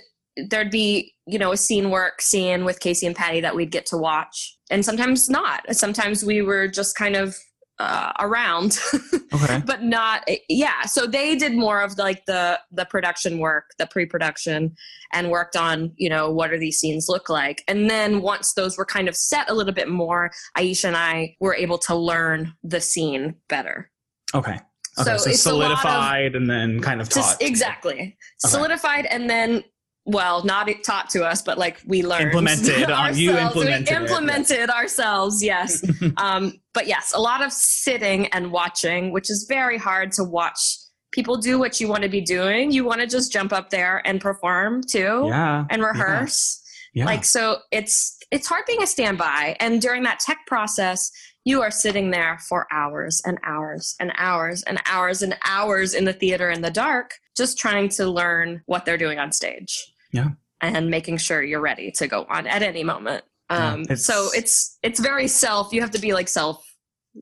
[0.48, 3.86] there'd be you know a scene work scene with Caissie and Patti that we'd get
[3.86, 5.62] to watch, and sometimes not.
[5.74, 7.36] Sometimes we were just kind of
[7.80, 8.78] uh, around,
[9.34, 9.60] Okay.
[9.66, 10.26] but not.
[10.48, 14.74] Yeah, so they did more of like the the production work, the pre-production,
[15.12, 17.64] and worked on you know what are these scenes look like.
[17.66, 21.36] And then once those were kind of set a little bit more, Aisha and I
[21.40, 23.90] were able to learn the scene better.
[24.34, 24.60] Okay.
[24.98, 25.16] Okay.
[25.18, 27.40] So, it's a lot of- solidified and then kind of taught.
[27.40, 28.16] exactly Okay.
[28.38, 29.64] solidified and then
[30.06, 33.56] well not taught to us but like we learned Implemented on- you ourselves.
[33.56, 35.82] implemented we implemented ourselves yes
[36.18, 40.58] um, but yes a lot of sitting and watching which is very hard to watch
[41.12, 44.02] people do what you want to be doing you want to just jump up there
[44.06, 45.64] and perform too yeah.
[45.70, 46.60] and rehearse
[46.92, 47.06] Yeah.
[47.06, 51.10] like so it's it's hard being a standby and during that tech process
[51.44, 56.04] you are sitting there for hours and hours and hours and hours and hours in
[56.04, 60.28] the theater in the dark just trying to learn what they're doing on stage Yeah.
[60.60, 64.28] and making sure you're ready to go on at any moment Yeah, um, it's- so
[64.34, 66.64] it's it's very self you have to be like self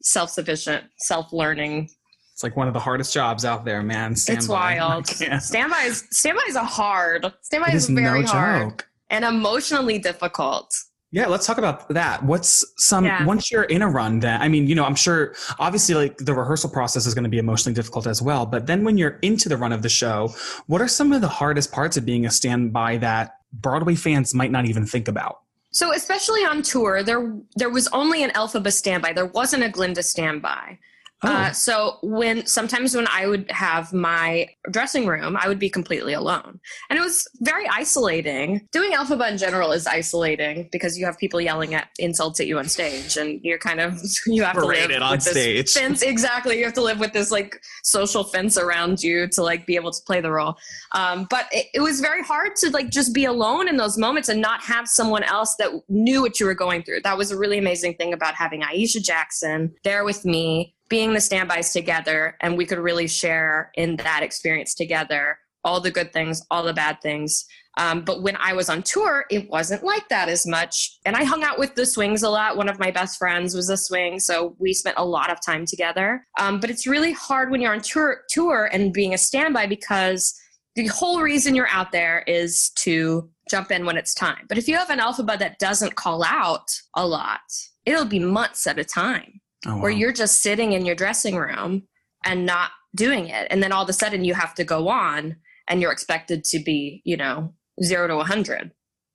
[0.00, 1.88] self-sufficient self-learning
[2.32, 4.12] It's like one of the hardest jobs out there, man.
[4.12, 5.38] it's wild Yeah.
[5.38, 8.88] standby is standby is a hard standby It is is very no hard joke.
[9.10, 10.74] and emotionally difficult
[11.14, 12.24] Yeah, let's talk about that.
[12.24, 13.24] What's some Yeah.
[13.26, 16.34] once you're in a run then I mean, you know, I'm sure obviously like the
[16.34, 19.48] rehearsal process is going to be emotionally difficult as well, but then when you're into
[19.48, 20.34] the run of the show,
[20.66, 24.50] what are some of the hardest parts of being a standby that Broadway fans might
[24.50, 25.40] not even think about?
[25.70, 29.12] So especially on tour, there there was only an Elphaba standby.
[29.12, 30.78] There wasn't a Glinda standby.
[31.24, 35.70] Oh, Uh, so when sometimes when I would have my dressing room, I would be
[35.70, 36.58] completely alone,
[36.90, 38.68] and it was very isolating.
[38.72, 42.58] Doing Elphaba in general is isolating because you have people yelling at insults at you
[42.58, 45.72] on stage, and you're kind of you have to Paraded live on with this stage.
[45.72, 46.02] fence.
[46.02, 49.76] Exactly, you have to live with this like social fence around you to like be
[49.76, 50.56] able to play the role.
[50.92, 54.28] Um, but it, it was very hard to like just be alone in those moments
[54.28, 57.02] and not have someone else that knew what you were going through.
[57.02, 61.20] That was a really amazing thing about having Aisha Jackson there with me, being the
[61.22, 66.42] standbys together, and we could really share in that experience together all the good things,
[66.50, 67.46] all the bad things.
[67.78, 70.98] Um, but when I was on tour, it wasn't like that as much.
[71.06, 72.58] And I hung out with the swings a lot.
[72.58, 75.64] One of my best friends was a swing, so we spent a lot of time
[75.64, 76.26] together.
[76.38, 80.38] Um, but it's really hard when you're on tour, tour and being a standby because
[80.74, 84.44] the whole reason you're out there is to jump in when it's time.
[84.46, 87.40] But if you have an Elphaba that doesn't call out a lot,
[87.86, 89.98] it'll be months at a time oh, where wow.
[89.98, 91.82] you're just sitting in your dressing room
[92.24, 93.46] and not doing it.
[93.50, 95.36] And then all of a sudden you have to go on
[95.68, 98.72] and you're expected to be, you know, zero to 100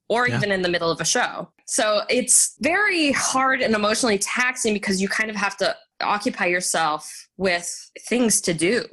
[0.08, 0.36] or Yeah.
[0.36, 1.50] even in the middle of a show.
[1.66, 7.28] So it's very hard and emotionally taxing because you kind of have to occupy yourself
[7.36, 8.84] with things to do.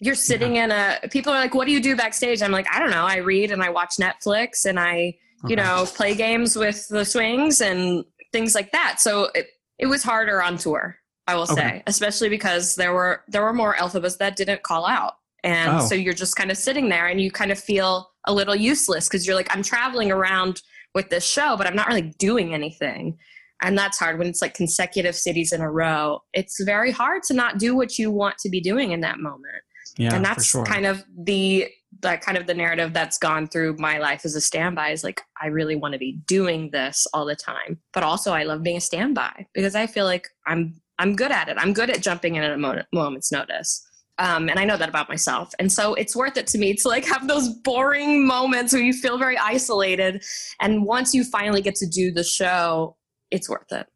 [0.00, 2.42] You're sitting in a, people are like, what do you do backstage?
[2.42, 3.04] I'm like, I don't know.
[3.04, 7.60] I read and I watch Netflix and I, you know, play games with the swings
[7.60, 9.00] and things like that.
[9.00, 9.46] So it,
[9.78, 13.74] it was harder on tour, I will say, especially because there were there were more
[13.74, 15.14] Elphabas that didn't call out.
[15.42, 15.86] And Oh.
[15.86, 19.08] so you're just kind of sitting there and you kind of feel a little useless
[19.08, 20.62] because you're like, I'm traveling around
[20.94, 23.18] with this show, but I'm not really doing anything.
[23.62, 26.20] And that's hard when it's like consecutive cities in a row.
[26.32, 29.62] It's very hard to not do what you want to be doing in that moment
[29.96, 30.64] yeah, and that's sure.
[30.64, 31.68] kind of the
[32.00, 35.20] that kind of the narrative that's gone through my life as a standby is like
[35.40, 38.76] i really want to be doing this all the time but also i love being
[38.76, 42.36] a standby because i feel like i'm i'm good at it i'm good at jumping
[42.36, 43.86] in at a mo- moment's notice
[44.18, 46.88] um, and i know that about myself and so it's worth it to me to
[46.88, 50.22] like have those boring moments where you feel very isolated
[50.60, 52.96] and once you finally get to do the show
[53.30, 53.86] it's worth it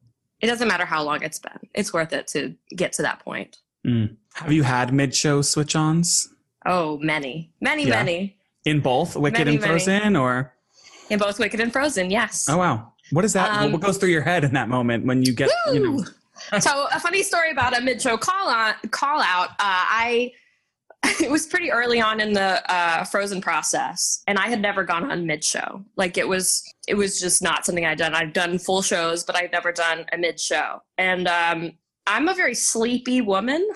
[0.40, 3.58] it doesn't matter how long it's been it's worth it to get to that point
[3.86, 4.16] Mm.
[4.34, 6.28] Have you had mid-show switch-ons
[6.66, 7.90] Oh, many, many, Yeah.
[8.02, 8.36] many.
[8.64, 9.70] in both Wicked Many, and many.
[9.72, 10.52] Frozen, or
[11.08, 12.48] In both Wicked and Frozen, yes.
[12.50, 13.50] oh wow, What is that?
[13.56, 16.04] Um, what goes through your head in that moment when you get, you know, Woo!
[16.60, 19.50] so a funny story about a mid-show call on call out.
[19.50, 20.32] Uh, I
[21.22, 25.10] it was pretty early on in the uh, Frozen process, and I had never gone
[25.10, 25.84] on mid-show.
[25.96, 28.14] Like it was it was just not something I'd done.
[28.14, 30.82] I'd done full shows, but I'd never done a mid-show.
[30.96, 31.72] And um,
[32.06, 33.68] I'm a very sleepy woman,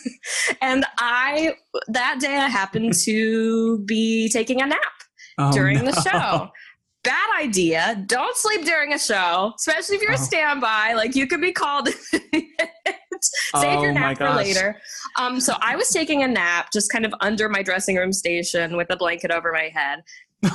[0.62, 1.56] and I
[1.88, 4.80] that day I happened to be taking a nap
[5.38, 5.90] oh, during no.
[5.90, 6.50] the show.
[7.04, 8.02] Bad idea.
[8.06, 10.22] Don't sleep during a show, especially if you're a Oh.
[10.22, 10.92] standby.
[10.94, 11.88] Like you could be called.
[13.22, 14.80] Save Oh, your nap for later.
[15.16, 18.76] Um, so I was taking a nap just kind of under my dressing room station
[18.76, 20.00] with a blanket over my head.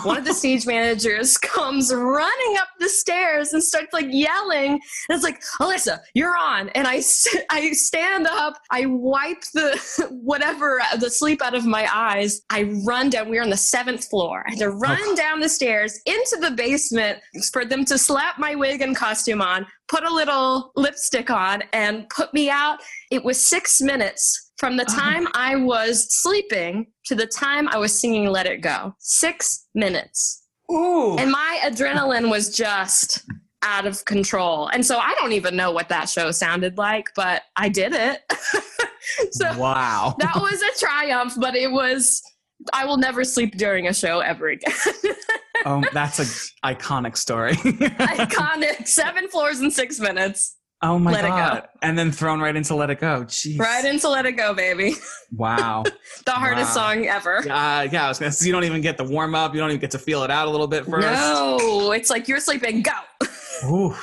[0.03, 4.71] One of the stage managers comes running up the stairs and starts like yelling.
[4.73, 6.69] And it's like, Alyssa, you're on.
[6.69, 6.95] And I,
[7.49, 12.41] I stand up, I wipe the whatever, uh, the sleep out of my eyes.
[12.49, 13.29] I run down.
[13.29, 14.43] We are on the seventh floor.
[14.47, 15.15] I had to run Oh.
[15.15, 17.19] down the stairs into the basement
[17.53, 22.09] for them to slap my wig and costume on, put a little lipstick on, and
[22.09, 22.79] put me out.
[23.11, 24.93] It was six minutes from the Oh.
[24.95, 28.93] time I was sleeping to the time I was singing Let It Go.
[28.99, 30.43] Six minutes.
[30.71, 31.15] Ooh.
[31.17, 33.23] And my adrenaline was just
[33.63, 34.67] out of control.
[34.67, 38.21] And so I don't even know what that show sounded like, but I did it.
[39.31, 40.15] so wow.
[40.19, 42.21] that was a triumph, but it was,
[42.73, 44.73] I will never sleep during a show ever again.
[45.65, 47.53] oh, that's an iconic story.
[47.55, 48.87] Iconic.
[48.87, 50.55] Seven floors in six minutes.
[50.81, 51.67] Oh my Let god.
[51.81, 53.23] And then thrown right into Let It Go.
[53.23, 53.57] Jeez.
[53.59, 54.93] Right into Let It Go, baby.
[55.35, 55.83] Wow.
[56.25, 56.93] The hardest Wow.
[56.93, 57.37] song ever.
[57.39, 59.53] Uh, yeah, I was gonna say you don't even get the warm up.
[59.53, 61.07] You don't even get to feel it out a little bit first.
[61.07, 62.91] No, it's like you're sleeping, go.
[63.65, 63.95] Ooh,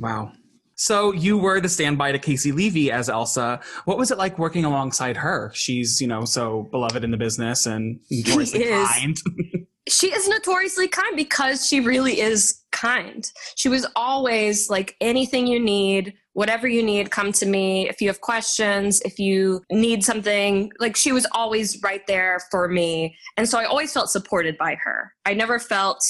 [0.00, 0.32] wow.
[0.76, 3.60] So you were the standby to Caissie Levy as Elsa.
[3.86, 5.50] What was it like working alongside her?
[5.54, 8.88] She's, you know, so beloved in the business and notoriously is.
[8.88, 9.16] kind.
[9.88, 13.30] she is notoriously kind because she really is kind.
[13.54, 17.88] She was always like, anything you need, whatever you need, come to me.
[17.88, 22.68] If you have questions, if you need something, like she was always right there for
[22.68, 23.16] me.
[23.38, 25.14] And so I always felt supported by her.
[25.24, 26.04] I never felt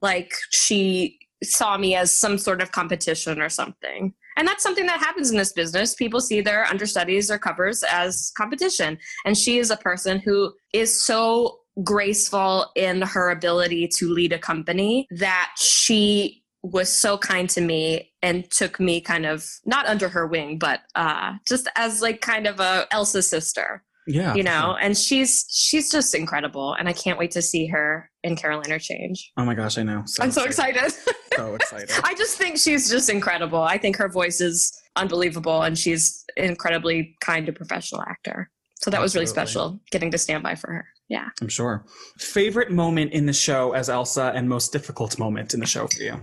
[0.00, 4.12] like she saw me as some sort of competition or something.
[4.36, 5.94] And that's something that happens in this business.
[5.94, 8.98] People see their understudies or covers as competition.
[9.24, 14.38] And she is a person who is so graceful in her ability to lead a
[14.38, 20.08] company that she was so kind to me and took me kind of not under
[20.08, 24.34] her wing but uh just as like kind of a Elsa sister Yeah.
[24.34, 28.36] you know and she's she's just incredible and I can't wait to see her in
[28.36, 30.02] Caroline, or Change Oh my gosh, I know.
[30.06, 30.92] So I'm so excited
[31.36, 31.90] So excited.
[32.04, 37.16] I just think she's just incredible I think her voice is unbelievable and she's incredibly
[37.20, 40.86] kind and professional actor so that was really special getting to stand by for her
[41.08, 41.84] yeah I'm sure.
[42.18, 46.02] Favorite moment in the show as Elsa and most difficult moment in the show for
[46.02, 46.22] you?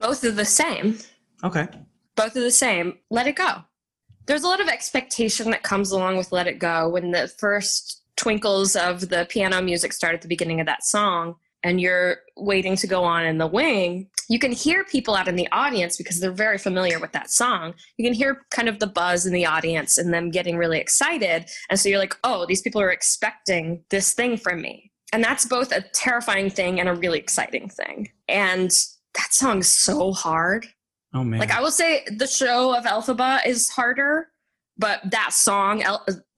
[0.00, 0.98] both are the same
[1.44, 1.66] Okay.
[2.16, 2.98] both are the same.
[3.10, 3.62] Let it go.
[4.26, 8.02] There's a lot of expectation that comes along with Let It Go when the first
[8.16, 12.76] twinkles of the piano music start at the beginning of that song and you're waiting
[12.76, 14.08] to go on in the wing.
[14.28, 17.74] You can hear people out in the audience because they're very familiar with that song.
[17.96, 21.46] You can hear kind of the buzz in the audience and them getting really excited.
[21.68, 24.92] And so you're like, oh, these people are expecting this thing from me.
[25.12, 28.10] And that's both a terrifying thing and a really exciting thing.
[28.28, 28.70] And
[29.14, 30.66] that song's so hard.
[31.14, 31.40] Oh man.
[31.40, 34.28] Like I will say, the show of Elphaba is harder,
[34.78, 35.82] but that song,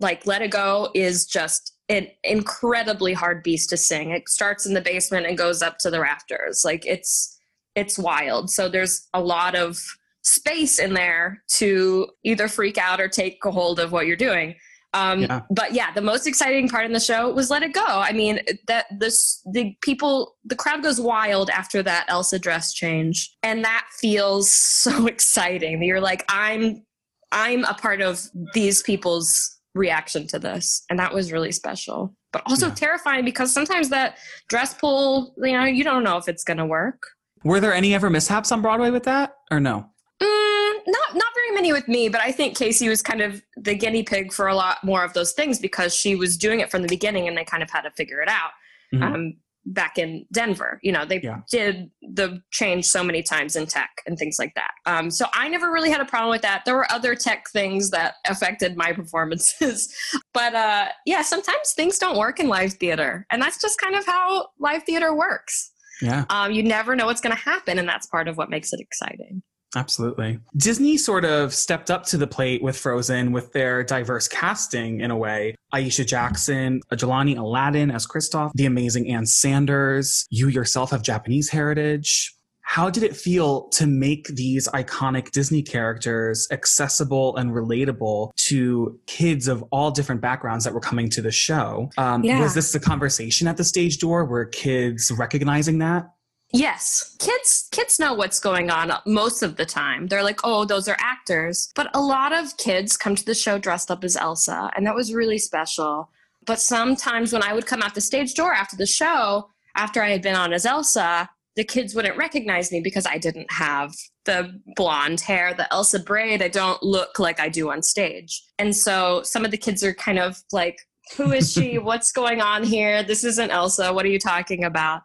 [0.00, 4.10] like "Let It Go," is just an incredibly hard beast to sing.
[4.10, 6.62] It starts in the basement and goes up to the rafters.
[6.64, 7.38] Like it's
[7.74, 8.50] it's wild.
[8.50, 9.78] So there's a lot of
[10.22, 14.54] space in there to either freak out or take a hold of what you're doing.
[14.94, 15.42] Um, Yeah.
[15.50, 18.40] But yeah, the most exciting part in the show was "Let It Go." I mean,
[18.68, 23.86] that this the people, the crowd goes wild after that Elsa dress change, and that
[24.00, 25.82] feels so exciting.
[25.82, 26.84] You're like, I'm,
[27.32, 28.20] I'm a part of
[28.54, 32.14] these people's reaction to this, and that was really special.
[32.32, 32.74] But also Yeah.
[32.74, 37.02] terrifying because sometimes that dress pull, you know, you don't know if it's gonna work.
[37.44, 39.90] Were there any ever mishaps on Broadway with that or no?
[40.20, 43.74] Mm, not not very many with me, but I think Caissie was kind of the
[43.74, 46.82] guinea pig for a lot more of those things because she was doing it from
[46.82, 48.50] the beginning, and they kind of had to figure it out.
[48.92, 49.02] Mhm.
[49.02, 49.34] Um,
[49.72, 51.38] back in Denver, you know, they Yeah.
[51.50, 54.70] did the change so many times in tech and things like that.
[54.86, 56.64] Um, so I never really had a problem with that.
[56.64, 59.94] There were other tech things that affected my performances,
[60.32, 64.06] but uh, yeah, sometimes things don't work in live theater, and that's just kind of
[64.06, 65.70] how live theater works.
[66.00, 66.24] Yeah.
[66.30, 68.80] Um, you never know what's going to happen, and that's part of what makes it
[68.80, 69.42] exciting.
[69.76, 70.38] Absolutely.
[70.56, 75.10] Disney sort of stepped up to the plate with Frozen with their diverse casting in
[75.10, 75.54] a way.
[75.74, 80.26] Aisha Jackson, Jelani Alladin as Kristoff, the amazing Ann Sanders.
[80.30, 82.34] You yourself have Japanese heritage.
[82.62, 89.48] how did it feel to make these iconic Disney characters accessible and relatable to kids
[89.48, 91.88] of all different backgrounds that were coming to the show?
[91.96, 92.40] Um, Yeah.
[92.42, 94.26] Was this the conversation at the stage door?
[94.26, 96.10] Were kids recognizing that?
[96.52, 97.14] Yes.
[97.18, 100.06] Kids kids know what's going on most of the time.
[100.06, 103.58] They're like, "Oh, those are actors." But a lot of kids come to the show
[103.58, 106.10] dressed up as Elsa, and that was really special.
[106.46, 110.08] But sometimes when I would come out the stage door after the show, after I
[110.10, 113.94] had been on as Elsa, the kids wouldn't recognize me because I didn't have
[114.24, 116.40] the blonde hair, the Elsa braid.
[116.40, 118.42] I don't look like I do on stage.
[118.58, 120.78] And so some of the kids are kind of like,
[121.18, 121.76] "Who is she?
[121.90, 123.02] What's going on here?
[123.02, 123.92] This isn't Elsa.
[123.92, 125.02] What are you talking about?"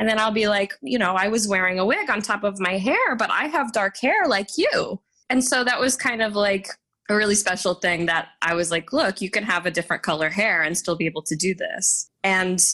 [0.00, 2.58] And then I'll be like, you know, I was wearing a wig on top of
[2.58, 4.98] my hair, but I have dark hair like you.
[5.28, 6.68] And so that was kind of like
[7.10, 10.30] a really special thing that I was like, look, you can have a different color
[10.30, 12.10] hair and still be able to do this.
[12.24, 12.64] And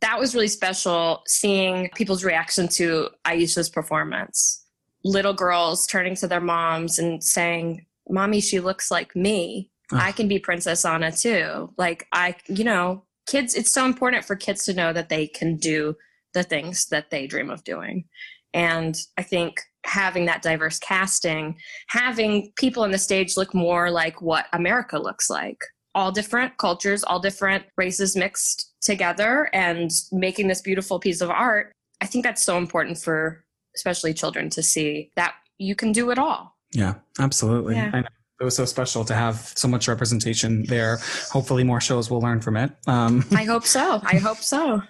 [0.00, 4.64] that was really special seeing people's reaction to Aisha's performance.
[5.02, 9.72] Little girls turning to their moms and saying, Mommy, she looks like me.
[9.90, 11.72] I can be Princess Anna too.
[11.76, 15.56] Like, I, you know, kids, it's so important for kids to know that they can
[15.56, 15.96] do
[16.36, 18.04] the things that they dream of doing.
[18.52, 21.56] And I think having that diverse casting,
[21.88, 25.64] having people on the stage look more like what America looks like.
[25.94, 31.72] All different cultures, all different races mixed together and making this beautiful piece of art.
[32.02, 36.18] I think that's so important for especially children to see that you can do it
[36.18, 36.54] all.
[36.72, 37.76] Yeah, absolutely.
[37.76, 37.90] Yeah.
[37.94, 38.08] I know.
[38.38, 40.98] It was so special to have so much representation there.
[41.30, 42.70] Hopefully, more shows will learn from it.
[42.86, 44.02] Um, I hope so.
[44.04, 44.82] I hope so.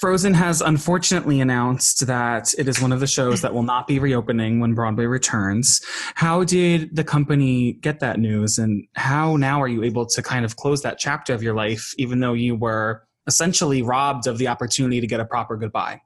[0.00, 3.98] Frozen has unfortunately announced that it is one of the shows that will not be
[3.98, 5.80] reopening when Broadway returns.
[6.14, 10.44] How did the company get that news, and how now are you able to kind
[10.44, 14.48] of close that chapter of your life, even though you were essentially robbed of the
[14.48, 16.02] opportunity to get a proper goodbye?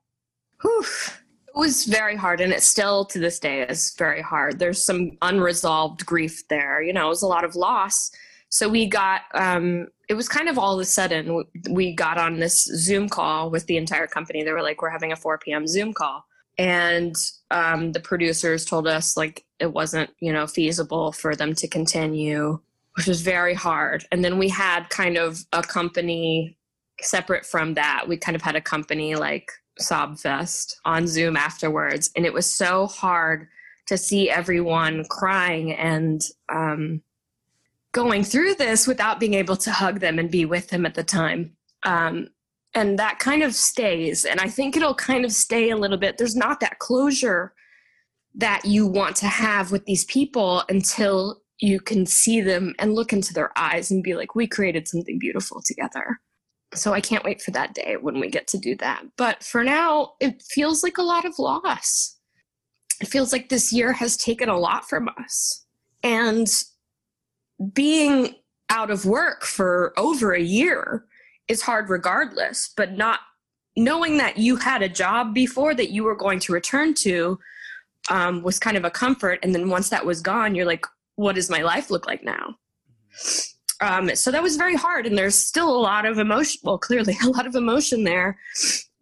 [0.62, 0.84] Whew.
[1.48, 4.60] It was very hard, and it still to this day is very hard.
[4.60, 6.80] There's some unresolved grief there.
[6.80, 8.12] You know, it was a lot of loss.
[8.50, 12.40] So we got, um, it was kind of all of a sudden, we got on
[12.40, 14.42] this Zoom call with the entire company.
[14.42, 15.66] They were like, we're having a 4 p.m.
[15.66, 16.24] Zoom call.
[16.58, 17.14] And
[17.50, 22.60] um, the producers told us, like, it wasn't, you know, feasible for them to continue,
[22.96, 24.04] which was very hard.
[24.10, 26.58] And then we had kind of a company
[27.00, 28.06] separate from that.
[28.08, 32.86] We kind of had a company like Sobfest on Zoom afterwards, and it was so
[32.86, 33.48] hard
[33.86, 36.20] to see everyone crying and
[36.52, 37.02] um,
[37.92, 41.04] going through this without being able to hug them and be with them at the
[41.04, 41.56] time.
[41.82, 42.28] Um,
[42.74, 46.18] and that kind of stays, and I think it'll kind of stay a little bit.
[46.18, 47.52] There's not that closure
[48.34, 53.12] that you want to have with these people until you can see them and look
[53.12, 56.20] into their eyes and be like, we created something beautiful together.
[56.74, 59.02] So I can't wait for that day when we get to do that.
[59.16, 62.16] But for now, it feels like a lot of loss.
[63.00, 65.66] It feels like this year has taken a lot from us.
[66.02, 66.46] And
[67.72, 68.34] being
[68.68, 71.04] out of work for over a year
[71.48, 73.20] is hard regardless, but not
[73.76, 77.38] knowing that you had a job before that you were going to return to
[78.10, 79.38] um, was kind of a comfort.
[79.42, 80.86] And then once that was gone, you're like,
[81.16, 82.56] what does my life look like now?
[83.82, 86.60] Um, so that was very hard, and there's still a lot of emotion.
[86.64, 88.38] Well, clearly, a lot of emotion there.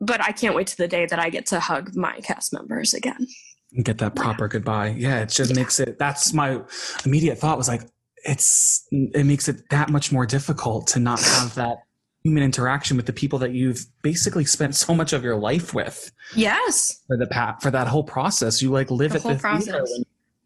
[0.00, 2.94] But I can't wait to the day that I get to hug my cast members
[2.94, 3.26] again.
[3.72, 4.94] And get that proper goodbye.
[4.96, 5.98] Yeah, it just makes it.
[5.98, 6.60] That's my
[7.04, 7.82] immediate thought was like,
[8.28, 11.78] it's it makes it that much more difficult to not have that
[12.24, 16.10] human interaction with the people that you've basically spent so much of your life with
[16.34, 17.02] Yes.
[17.06, 18.60] for the pat for that whole process.
[18.60, 19.88] You like live The at whole the process.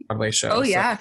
[0.09, 0.51] Broadway show.
[0.51, 0.99] Oh So, yeah.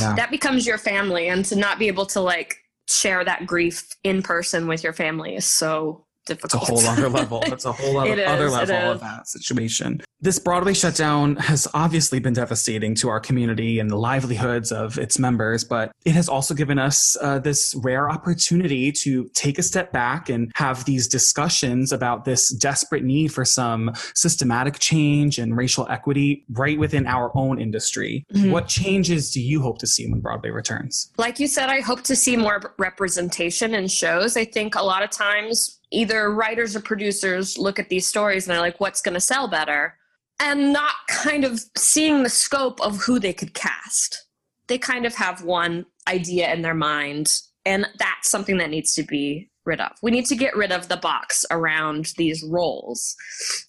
[0.00, 0.14] yeah.
[0.16, 2.56] That becomes your family, and to not be able to like
[2.88, 6.62] share that grief in person with your family is so difficult.
[6.62, 7.42] It's a whole other level.
[7.46, 10.00] It's a whole other, is, other level of that situation.
[10.20, 15.16] This Broadway shutdown has obviously been devastating to our community and the livelihoods of its
[15.16, 19.92] members, but it has also given us uh, this rare opportunity to take a step
[19.92, 25.86] back and have these discussions about this desperate need for some systematic change and racial
[25.88, 28.26] equity right within our own industry.
[28.34, 28.50] Mhm.
[28.50, 31.12] What changes do you hope to see when Broadway returns?
[31.16, 34.36] like you said, I hope to see more representation in shows.
[34.36, 38.54] I think a lot of times either writers or producers look at these stories and
[38.54, 39.94] they're like, what's going to sell better?
[40.40, 44.26] And not kind of seeing the scope of who they could cast.
[44.68, 49.02] They kind of have one idea in their mind, and that's something that needs to
[49.02, 49.92] be rid of.
[50.02, 53.14] We need to get rid of the box around these roles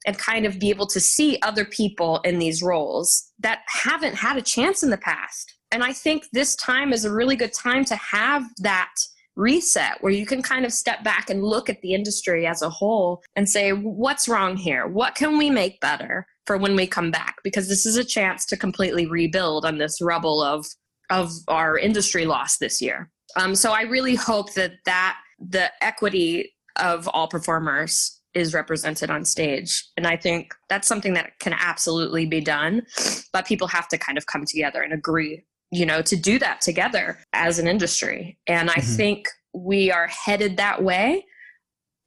[0.07, 4.37] and kind of be able to see other people in these roles that haven't had
[4.37, 5.53] a chance in the past.
[5.71, 8.93] And I think this time is a really good time to have that
[9.35, 12.69] reset where you can kind of step back and look at the industry as a
[12.69, 14.87] whole and say, what's wrong here?
[14.87, 18.43] What can we make better for when we come back because this is a chance
[18.43, 20.65] to completely rebuild on this rubble of
[21.11, 23.11] of our industry loss this year.
[23.35, 29.25] Um, so I really hope that that the equity of all performers is represented on
[29.25, 29.85] stage.
[29.95, 32.81] And I think that's something that can absolutely be done,
[33.31, 36.61] but people have to kind of come together and agree, you know, to do that
[36.61, 38.39] together as an industry.
[38.47, 38.95] And I mm-hmm.
[38.95, 41.27] think we are headed that way.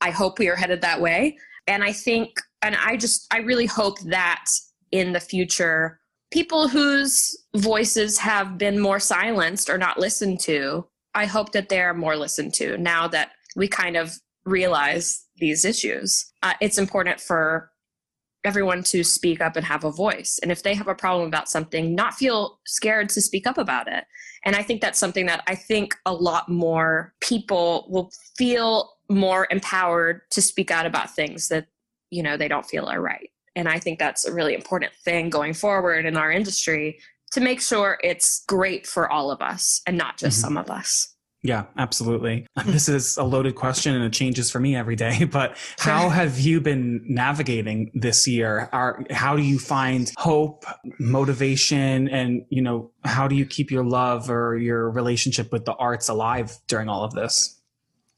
[0.01, 1.39] I hope we are headed that way.
[1.69, 4.45] And I think, and I just, I really hope that
[4.91, 6.01] in the future,
[6.31, 11.95] people whose voices have been more silenced or not listened to, I hope that they're
[11.95, 14.13] more listened to now that we kind of
[14.45, 16.33] realize these issues.
[16.43, 17.71] Uh, it's important for
[18.45, 20.41] everyone to speak up and have a voice.
[20.43, 23.87] And if they have a problem about something, not feel scared to speak up about
[23.87, 24.05] it.
[24.45, 29.47] And I think that's something that I think a lot more people will feel more
[29.51, 31.67] empowered to speak out about things that,
[32.13, 33.31] you know, they don't feel are right.
[33.57, 36.99] And I think that's a really important thing going forward in our industry
[37.33, 40.49] to make sure it's great for all of us and not just mm-hmm.
[40.49, 41.09] some of us.
[41.43, 42.47] Yeah, absolutely.
[42.67, 46.39] This is a loaded question and it changes for me every day, but how have
[46.39, 48.69] you been navigating this year?
[48.73, 50.65] Are, how do you find hope,
[51.01, 55.75] motivation, and, you know, how do you keep your love or your relationship with the
[55.75, 57.62] arts alive during all of this?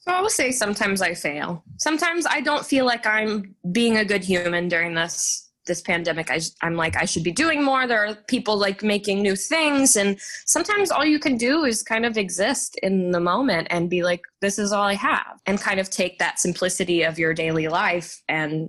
[0.07, 1.65] I will say sometimes I fail.
[1.79, 6.31] Sometimes I don't feel like I'm being a good human during this this pandemic.
[6.31, 7.87] I, i'm like i should be doing more.
[7.87, 9.97] There are people like making new things.
[9.97, 14.03] And sometimes all you can do is kind of exist in the moment and be
[14.03, 17.69] like this is all i have and kind of take that simplicity of your daily
[17.69, 18.69] life and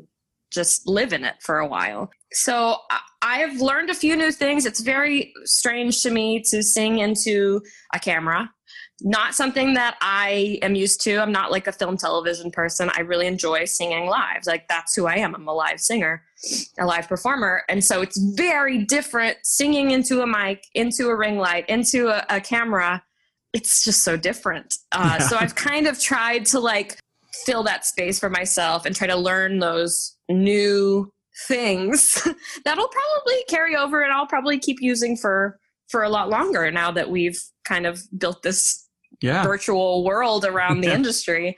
[0.52, 2.10] just live in it for a while.
[2.32, 2.78] So
[3.22, 4.66] i've learned a few new things.
[4.66, 7.62] It's very strange to me to sing into
[7.94, 8.50] a camera
[9.02, 11.18] not something that I am used to.
[11.18, 12.90] I'm not like a film television person.
[12.96, 14.46] I really enjoy singing live.
[14.46, 15.36] Like that's who I am.
[15.36, 16.24] I'm a live singer,
[16.80, 17.64] a live performer.
[17.68, 22.26] And so it's very different singing into a mic, into a ring light, into a,
[22.30, 23.04] a camera.
[23.54, 24.76] It's just so different.
[24.92, 25.20] Uh.
[25.20, 26.98] So I've kind of tried to like
[27.46, 31.12] fill that space for myself and try to learn those new
[31.48, 32.26] things
[32.66, 36.92] that'll probably carry over and I'll probably keep using for for a lot longer now
[36.92, 38.85] that we've kind of built this
[39.22, 39.44] yeah.
[39.44, 41.58] virtual world around the industry,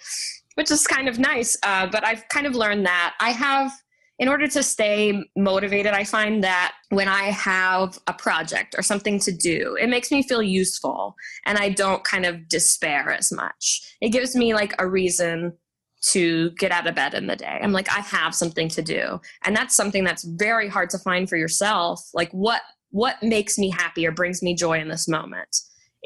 [0.55, 1.57] which is kind of nice.
[1.63, 3.71] Uh, but I've kind of learned that I have,
[4.19, 9.19] in order to stay motivated, I find that when I have a project or something
[9.19, 13.95] to do, it makes me feel useful and I don't kind of despair as much.
[14.01, 15.53] It gives me like a reason
[16.01, 17.59] to get out of bed in the day.
[17.61, 19.19] I'm like, I have something to do.
[19.43, 22.01] And that's something that's very hard to find for yourself.
[22.13, 25.57] Like, what what makes me happy or brings me joy in this moment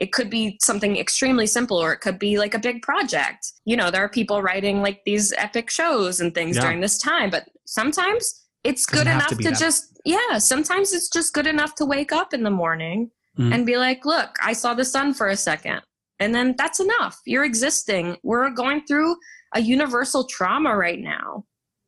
[0.01, 3.53] it could be something extremely simple or it could be like a big project.
[3.65, 6.63] You know there are people writing like these epic shows and things yeah.
[6.63, 11.33] during this time but sometimes it's good enough to, to just yeah sometimes it's just
[11.33, 13.53] good enough to wake up in the morning mm.
[13.53, 15.81] and be like look i saw the sun for a second.
[16.21, 17.19] And then that's enough.
[17.25, 18.15] You're existing.
[18.21, 19.15] We're going through
[19.55, 21.45] a universal trauma right now.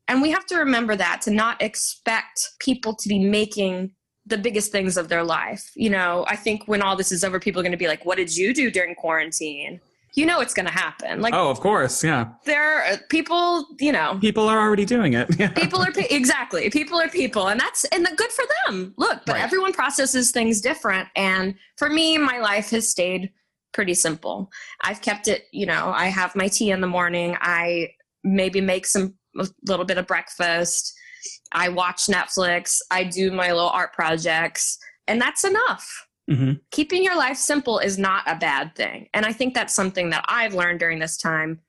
[0.08, 3.92] And we have to remember that to not expect people to be making
[4.26, 5.72] the biggest things of their life.
[5.76, 8.06] You know, I think when all this is over, people are going to be like,
[8.06, 9.82] what did you do during quarantine?
[10.16, 11.22] You know it's going to happen.
[11.22, 12.30] Like, oh, of course, yeah.
[12.46, 15.28] There are uh, people, you know, people are already doing it.
[15.56, 18.94] people are exactly people are people, and that's and the, good for them.
[18.98, 19.44] Look, but right.
[19.44, 23.32] everyone processes things different, and for me, my life has stayed
[23.74, 24.52] pretty simple.
[24.84, 27.36] I've kept it, you know, I have my tea in the morning.
[27.42, 27.90] I
[28.24, 30.94] maybe make some a little bit of breakfast
[31.54, 34.78] I watch Netflix, I do my little art projects,
[35.08, 36.08] and that's enough.
[36.30, 36.54] Mm-hmm.
[36.72, 39.10] Keeping your life simple is not a bad thing.
[39.14, 41.60] And I think that's something that I've learned during this time.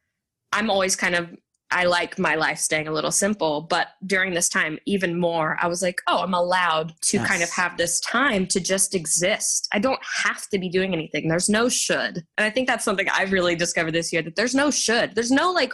[0.52, 1.34] I'm always kind of,
[1.72, 5.66] I like my life staying a little simple, but during this time, even more, I
[5.66, 7.26] was like, oh, I'm allowed to yes.
[7.26, 9.66] kind of have this time to just exist.
[9.72, 11.26] I don't have to be doing anything.
[11.26, 12.24] There's no should.
[12.38, 15.16] And I think that's something I've really discovered this year that there's no should.
[15.16, 15.72] There's no like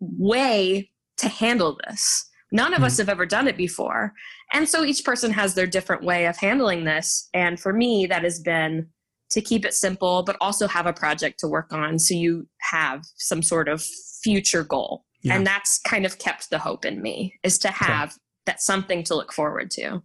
[0.00, 2.84] way to handle this None of mm-hmm.
[2.84, 4.12] us have ever done it before.
[4.52, 7.28] And so each person has their different way of handling this.
[7.32, 8.88] And for me, that has been
[9.30, 13.02] to keep it simple, but also have a project to work on so you have
[13.16, 13.82] some sort of
[14.22, 15.04] future goal.
[15.22, 15.36] Yeah.
[15.36, 18.18] And that's kind of kept the hope in me is to have okay.
[18.46, 20.02] that something to look forward to.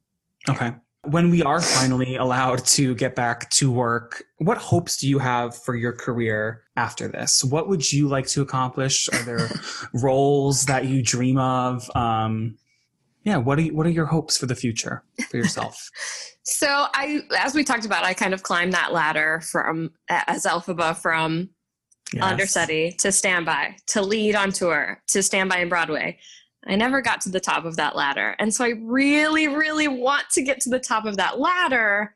[0.47, 0.73] Okay
[1.11, 5.55] when we are finally allowed to get back to work, what hopes do you have
[5.55, 7.43] for your career after this?
[7.43, 9.09] What would you like to accomplish?
[9.13, 9.49] Are there
[9.93, 11.89] roles that you dream of?
[11.95, 12.57] Um,
[13.23, 15.89] yeah, what are you, what are your hopes for the future for yourself?
[16.43, 20.95] so I, as we talked about, I kind of climbed that ladder from as Elphaba
[20.95, 21.49] from
[22.13, 22.23] yes.
[22.23, 26.19] understudy to standby to lead on tour to standby in Broadway.
[26.67, 28.35] I never got to the top of that ladder.
[28.39, 32.15] And so I really, really want to get to the top of that ladder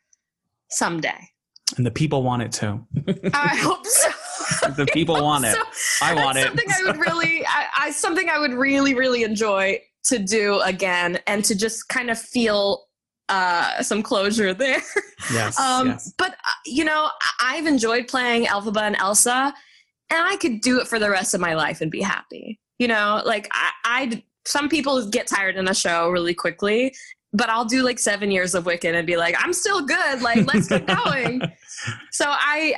[0.70, 1.30] someday.
[1.78, 2.86] And the people want it too.
[3.34, 4.10] I hope so.
[4.76, 5.54] the people want it.
[5.54, 5.62] So,
[6.02, 6.48] I want it.
[6.48, 11.20] Something I would really, I, I something I would really, really enjoy to do again,
[11.28, 12.86] and to just kind of feel
[13.28, 14.82] uh, some closure there.
[15.34, 15.60] Yes.
[15.60, 16.14] Um, yes.
[16.18, 17.10] But uh, you know,
[17.42, 19.54] I've enjoyed playing Elphaba and Elsa,
[20.10, 22.58] and I could do it for the rest of my life and be happy.
[22.80, 26.94] You know, like I, I some people get tired in a show really quickly,
[27.34, 30.22] but I'll do like seven years of Wicked and be like, I'm still good.
[30.22, 31.42] Like, let's keep going.
[32.12, 32.76] So I,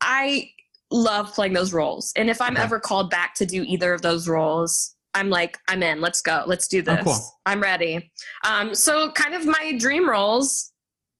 [0.00, 0.50] I
[0.90, 2.62] love playing those roles, and if I'm Okay.
[2.62, 4.92] ever called back to do either of those roles.
[5.14, 6.02] I'm like, I'm in.
[6.02, 6.44] Let's go.
[6.46, 7.04] Let's do Oh, this.
[7.04, 7.16] cool.
[7.46, 8.12] I'm ready.
[8.46, 10.72] Um, so, kind of my dream roles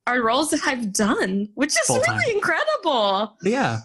[0.06, 2.18] are roles that I've done, which is Full-time.
[2.18, 3.38] really incredible.
[3.42, 3.78] Yeah.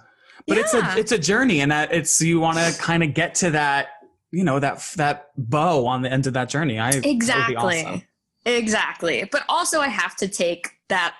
[0.49, 3.35] But it's a it's a journey and that it's you want to kind of get
[3.35, 3.87] to that,
[4.31, 6.79] you know, that that bow on the end of that journey.
[6.79, 7.55] I that would be Exactly.
[7.85, 8.01] awesome.
[8.45, 9.27] Exactly.
[9.31, 11.15] But also, I have to take that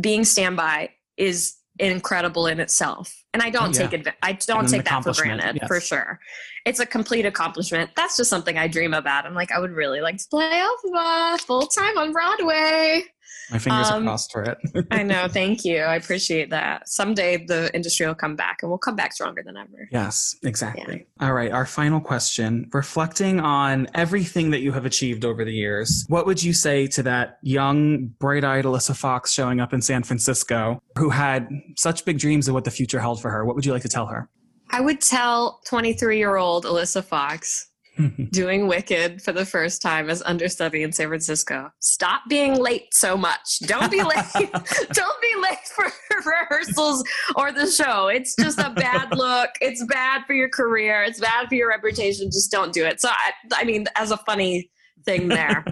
[0.00, 3.14] being standby is incredible in itself.
[3.32, 3.88] And I don't Oh, yeah.
[3.88, 5.66] take adva- I don't take that for granted yes.
[5.68, 6.20] for sure.
[6.64, 7.90] It's a complete accomplishment.
[7.96, 9.26] That's just something I dream about.
[9.26, 13.02] I'm like, I would really like to play Alpha full time on Broadway.
[13.50, 14.58] My fingers Um, are crossed for it.
[14.90, 15.28] I know.
[15.30, 15.78] Thank you.
[15.78, 16.88] I appreciate that.
[16.88, 19.88] Someday the industry will come back and we'll come back stronger than ever.
[19.92, 21.06] Yes, exactly.
[21.20, 22.68] All right, our final question.
[22.72, 27.02] Reflecting on everything that you have achieved over the years, what would you say to
[27.02, 32.18] that young, bright eyed Alyssa Fox showing up in San Francisco who had such big
[32.18, 33.44] dreams of what the future held for her?
[33.44, 34.28] What would you like to tell her?
[34.70, 37.68] I would tell 23 year old Alyssa Fox
[38.30, 41.70] doing Wicked for the first time as understudy in San Francisco.
[41.80, 43.60] Stop being late so much.
[43.60, 44.16] Don't be late.
[44.34, 45.86] Don't be late for
[46.24, 47.04] rehearsals
[47.36, 48.08] or the show.
[48.08, 49.50] It's just a bad look.
[49.60, 51.02] It's bad for your career.
[51.02, 52.26] It's bad for your reputation.
[52.26, 53.00] Just don't do it.
[53.00, 54.70] So, I, I mean, as a funny
[55.04, 55.64] thing there,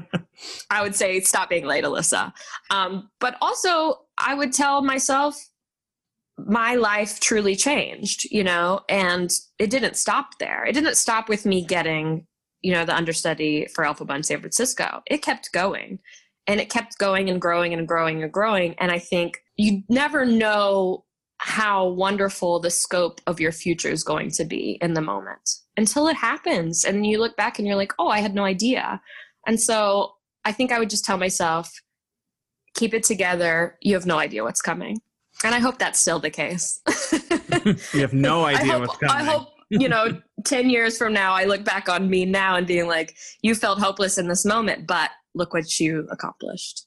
[0.70, 2.32] I would say stop being late, Alyssa.
[2.70, 5.36] Um, but also, I would tell myself
[6.46, 10.64] my life truly changed, you know, and it didn't stop there.
[10.64, 12.26] It didn't stop with me getting,
[12.60, 15.02] you know, the understudy for Alpha in San Francisco.
[15.06, 15.98] It kept going
[16.46, 18.74] and it kept going and growing and growing and growing.
[18.78, 21.04] And I think you never know
[21.38, 26.06] how wonderful the scope of your future is going to be in the moment until
[26.08, 26.84] it happens.
[26.84, 29.00] And you look back and you're like, oh, I had no idea.
[29.46, 30.12] And so
[30.44, 31.70] I think I would just tell myself,
[32.74, 33.76] keep it together.
[33.80, 35.00] You have no idea what's coming.
[35.44, 36.80] And I hope that's still the case.
[37.94, 39.16] you have no idea hope, what's coming.
[39.16, 42.66] I hope, you know, 10 years from now, I look back on me now and
[42.66, 46.86] being like, you felt hopeless in this moment, but look what you accomplished.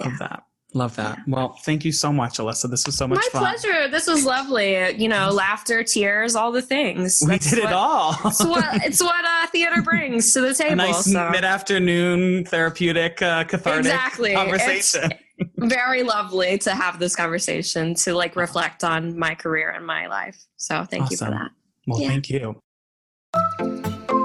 [0.00, 0.28] Love Yeah.
[0.28, 0.42] that.
[0.74, 1.20] Love that.
[1.26, 2.68] Well, thank you so much, Alyssa.
[2.68, 3.54] This was so much My fun.
[3.54, 3.88] pleasure.
[3.88, 4.94] This was lovely.
[5.00, 7.22] You know, laughter, tears, all the things.
[7.22, 8.14] We That's did it all.
[8.26, 10.76] It's what, it's what uh, theater brings to the A table.
[10.76, 11.30] nice so.
[11.30, 14.34] mid-afternoon therapeutic, uh, cathartic Exactly.
[14.34, 15.12] conversation.
[15.58, 20.42] Very lovely to have this conversation to like reflect on my career and my life.
[20.56, 21.38] So thank you for Awesome.
[21.38, 21.50] that.
[21.86, 22.08] Well, Yeah.
[22.08, 24.15] thank you.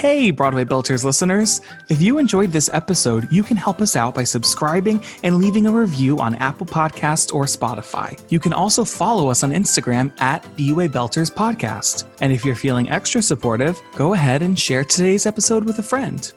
[0.00, 1.60] Hey, Broadway Belters listeners.
[1.90, 5.70] If you enjoyed this episode, you can help us out by subscribing and leaving a
[5.70, 8.18] review on Apple Podcasts or Spotify.
[8.30, 12.06] You can also follow us on Instagram at BUA Belters Podcast.
[12.22, 16.32] And if you're feeling extra supportive, go ahead and share today's episode with a friend.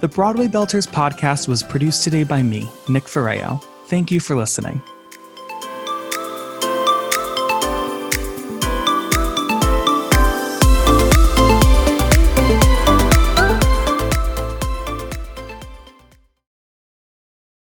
[0.00, 3.60] The Broadway Belters podcast was produced today by me, Nick Ferrao.
[3.88, 4.80] Thank you for listening.